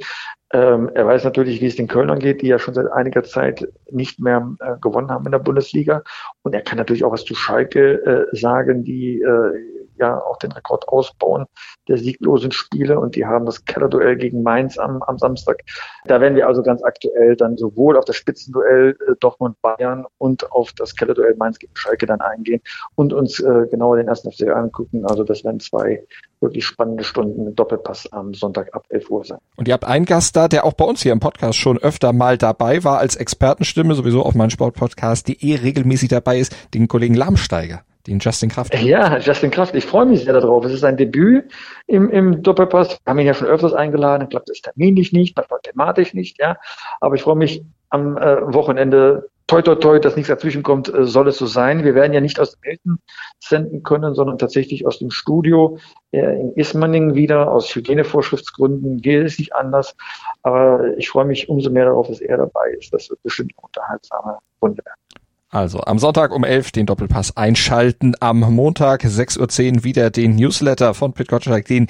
Ähm, 0.54 0.90
er 0.94 1.06
weiß 1.06 1.24
natürlich, 1.24 1.60
wie 1.62 1.66
es 1.66 1.76
den 1.76 1.88
Kölnern 1.88 2.20
geht, 2.20 2.42
die 2.42 2.48
ja 2.48 2.60
schon 2.60 2.74
seit 2.74 2.92
einiger 2.92 3.24
Zeit 3.24 3.68
nicht 3.92 4.20
mehr 4.20 4.56
äh, 4.60 4.76
gewonnen 4.80 5.10
haben 5.10 5.26
in 5.26 5.32
der 5.32 5.40
Bundesliga. 5.40 6.04
Und 6.44 6.54
er 6.54 6.62
kann 6.62 6.78
natürlich 6.78 7.04
auch 7.04 7.12
was 7.12 7.26
zu 7.26 7.36
Schalke 7.36 8.06
äh, 8.06 8.36
sagen, 8.36 8.84
die 8.84 9.22
äh, 9.22 9.75
ja 9.98 10.22
auch 10.22 10.38
den 10.38 10.52
Rekord 10.52 10.88
ausbauen 10.88 11.46
der 11.88 11.98
sieglosen 11.98 12.52
Spiele 12.52 13.00
und 13.00 13.16
die 13.16 13.26
haben 13.26 13.46
das 13.46 13.66
Kellerduell 13.66 14.16
gegen 14.16 14.44
Mainz 14.44 14.78
am, 14.78 15.02
am 15.04 15.18
Samstag. 15.18 15.64
Da 16.06 16.20
werden 16.20 16.36
wir 16.36 16.48
also 16.48 16.64
ganz 16.64 16.84
aktuell 16.84 17.36
dann 17.36 17.58
sowohl 17.58 17.98
auf 17.98 18.06
das 18.06 18.16
Spitzenduell 18.16 18.98
äh, 19.08 19.14
Dortmund-Bayern 19.20 20.06
und 20.18 20.52
auf 20.52 20.74
das 20.74 20.96
Kellerduell 20.96 21.36
Mainz 21.36 21.60
gegen 21.60 21.76
Schalke 21.76 22.06
dann 22.06 22.22
eingehen 22.22 22.62
und 22.96 23.14
uns 23.14 23.40
äh, 23.40 23.68
genauer 23.70 23.98
den 23.98 24.08
ersten 24.08 24.32
FC 24.32 24.48
angucken. 24.48 25.06
Also 25.06 25.24
das 25.24 25.44
werden 25.44 25.60
zwei 25.60 26.04
wirklich 26.42 26.66
spannende 26.66 27.04
Stunden 27.04 27.46
mit 27.46 27.60
Doppelpass 27.60 28.12
am 28.12 28.34
Sonntag 28.34 28.74
ab 28.74 28.86
11 28.90 29.10
Uhr 29.10 29.26
sein. 29.26 29.40
Und 29.56 29.68
ihr 29.68 29.74
habt 29.74 29.86
einen 29.86 30.06
Gast 30.06 30.36
da, 30.36 30.48
der 30.48 30.66
auch 30.66 30.74
bei 30.74 30.86
uns 30.86 31.02
hier 31.02 31.14
im 31.14 31.20
Podcast 31.20 31.58
schon 31.60 31.78
öfter 31.78 32.14
mal 32.14 32.38
dabei 32.38 32.84
war, 32.84 33.00
als 33.00 33.16
Expertenstimme 33.16 33.96
sowieso 33.96 34.24
auf 34.24 34.36
meinem 34.36 34.50
Sportpodcast, 34.50 35.28
die 35.28 35.52
eh 35.52 35.56
regelmäßig 35.56 36.10
dabei 36.10 36.40
ist, 36.40 36.56
den 36.74 36.88
Kollegen 36.88 37.16
Lahmsteiger 37.16 37.84
den 38.08 38.20
Justin 38.20 38.50
Kraft. 38.50 38.74
Ja, 38.82 39.18
Justin 39.18 39.52
Kraft, 39.52 39.76
ich 39.76 39.86
freue 39.86 40.06
mich 40.06 40.24
sehr 40.24 40.34
darauf. 40.34 40.66
Es 40.66 40.74
ist 40.74 40.84
ein 40.84 40.98
Debüt 40.98 41.52
im, 41.88 42.10
im 42.10 42.44
Doppelpass. 42.44 43.00
Wir 43.04 43.12
haben 43.12 43.20
ihn 43.20 43.28
ja 43.28 43.34
schon 43.34 43.48
öfters 43.48 43.74
eingeladen, 43.74 44.30
klappt 44.30 44.50
es 44.50 44.62
terminlich 44.62 45.12
nicht, 45.12 45.36
manchmal 45.36 45.60
thematisch 45.64 46.14
nicht, 46.14 46.40
ja. 46.40 46.58
Aber 47.02 47.16
ich 47.16 47.22
freue 47.22 47.36
mich 47.36 47.64
am 47.90 48.18
äh, 48.18 48.54
Wochenende, 48.54 49.30
toi 49.48 49.62
toi 49.62 49.76
toi, 49.76 50.00
dass 50.00 50.16
nichts 50.16 50.30
dazwischen 50.30 50.64
kommt, 50.64 50.94
äh, 50.94 51.06
soll 51.06 51.28
es 51.28 51.38
so 51.38 51.46
sein. 51.46 51.84
Wir 51.84 51.96
werden 51.96 52.14
ja 52.14 52.22
nicht 52.22 52.40
aus 52.40 52.52
dem 52.52 52.64
Hilton 52.64 53.00
senden 53.40 53.84
können, 53.84 54.16
sondern 54.16 54.38
tatsächlich 54.38 54.86
aus 54.86 55.00
dem 55.00 55.12
Studio 55.12 55.78
äh, 56.12 56.40
in 56.40 56.54
Ismaning 56.54 57.16
wieder. 57.16 57.52
Aus 57.52 57.74
Hygienevorschriftsgründen 57.76 59.02
geht 59.02 59.26
es 59.26 59.40
nicht 59.40 59.56
anders. 59.56 59.96
Aber 60.44 60.98
ich 60.98 61.10
freue 61.10 61.26
mich 61.26 61.50
umso 61.50 61.70
mehr 61.70 61.86
darauf, 61.86 62.08
dass 62.08 62.22
er 62.22 62.38
dabei 62.38 62.76
ist. 62.78 62.94
Das 62.94 63.10
wird 63.10 63.22
bestimmt 63.24 63.54
eine 63.58 63.66
unterhaltsame 63.66 64.38
Runde 64.62 64.84
werden. 64.84 65.25
Also 65.56 65.80
am 65.80 66.00
Sonntag 66.00 66.34
um 66.36 66.44
11 66.44 66.74
den 66.74 66.86
Doppelpass 66.86 67.38
einschalten, 67.38 68.14
am 68.20 68.42
Montag 68.42 69.06
6.10 69.06 69.78
Uhr 69.78 69.84
wieder 69.86 70.10
den 70.10 70.36
Newsletter 70.36 70.94
von 70.94 71.14
Pit 71.14 71.30
Gottschalk, 71.30 71.64
den 71.64 71.88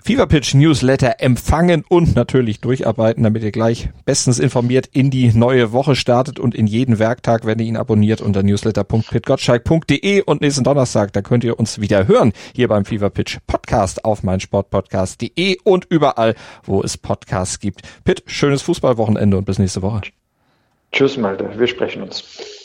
Fever 0.00 0.28
Pitch 0.28 0.54
Newsletter 0.54 1.16
empfangen 1.18 1.84
und 1.88 2.14
natürlich 2.14 2.60
durcharbeiten, 2.60 3.24
damit 3.24 3.42
ihr 3.42 3.50
gleich 3.50 3.88
bestens 4.04 4.38
informiert 4.38 4.86
in 4.92 5.10
die 5.10 5.32
neue 5.36 5.72
Woche 5.72 5.96
startet 5.96 6.38
und 6.38 6.54
in 6.54 6.68
jeden 6.68 7.00
Werktag, 7.00 7.44
wenn 7.44 7.58
ihr 7.58 7.66
ihn 7.66 7.76
abonniert 7.76 8.20
unter 8.20 8.44
newsletter.pitgottschalk.de 8.44 10.22
und 10.22 10.40
nächsten 10.40 10.62
Donnerstag, 10.62 11.12
da 11.12 11.20
könnt 11.20 11.42
ihr 11.42 11.58
uns 11.58 11.80
wieder 11.80 12.06
hören 12.06 12.32
hier 12.54 12.68
beim 12.68 12.84
Fever 12.84 13.10
Pitch 13.10 13.38
Podcast 13.48 14.04
auf 14.04 14.22
meinsportpodcast.de 14.22 15.56
und 15.64 15.84
überall, 15.90 16.36
wo 16.62 16.80
es 16.80 16.96
Podcasts 16.96 17.58
gibt. 17.58 17.82
Pitt, 18.04 18.22
schönes 18.26 18.62
Fußballwochenende 18.62 19.36
und 19.36 19.46
bis 19.46 19.58
nächste 19.58 19.82
Woche. 19.82 20.02
Tschüss 20.92 21.16
Malte, 21.16 21.58
wir 21.58 21.66
sprechen 21.66 22.02
uns. 22.02 22.59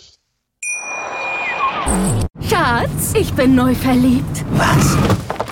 Schatz, 2.49 3.13
ich 3.13 3.33
bin 3.33 3.55
neu 3.55 3.73
verliebt. 3.75 4.43
Was? 4.51 4.97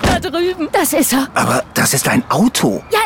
Da 0.02 0.18
drüben. 0.20 0.68
Das 0.72 0.92
ist 0.92 1.12
er. 1.12 1.28
Aber 1.34 1.64
das 1.74 1.94
ist 1.94 2.08
ein 2.08 2.22
Auto. 2.30 2.82
Ja, 2.90 3.00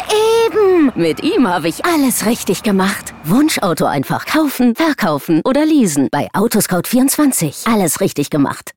eben. 0.46 0.92
Mit 0.94 1.22
ihm 1.22 1.46
habe 1.48 1.68
ich 1.68 1.84
alles 1.84 2.26
richtig 2.26 2.62
gemacht. 2.62 3.14
Wunschauto 3.24 3.86
einfach 3.86 4.26
kaufen, 4.26 4.74
verkaufen 4.74 5.40
oder 5.44 5.64
leasen. 5.64 6.08
Bei 6.10 6.28
Autoscout24. 6.34 7.72
Alles 7.72 8.00
richtig 8.00 8.30
gemacht. 8.30 8.72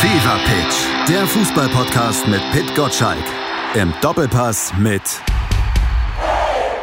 Fever 0.00 0.38
Pitch. 0.44 1.08
Der 1.08 1.26
Fußballpodcast 1.26 2.26
mit 2.28 2.40
Pit 2.52 2.74
Gottschalk. 2.74 3.24
Im 3.74 3.92
Doppelpass 4.00 4.72
mit 4.78 5.02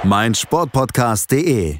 meinsportpodcast.de. 0.04 1.80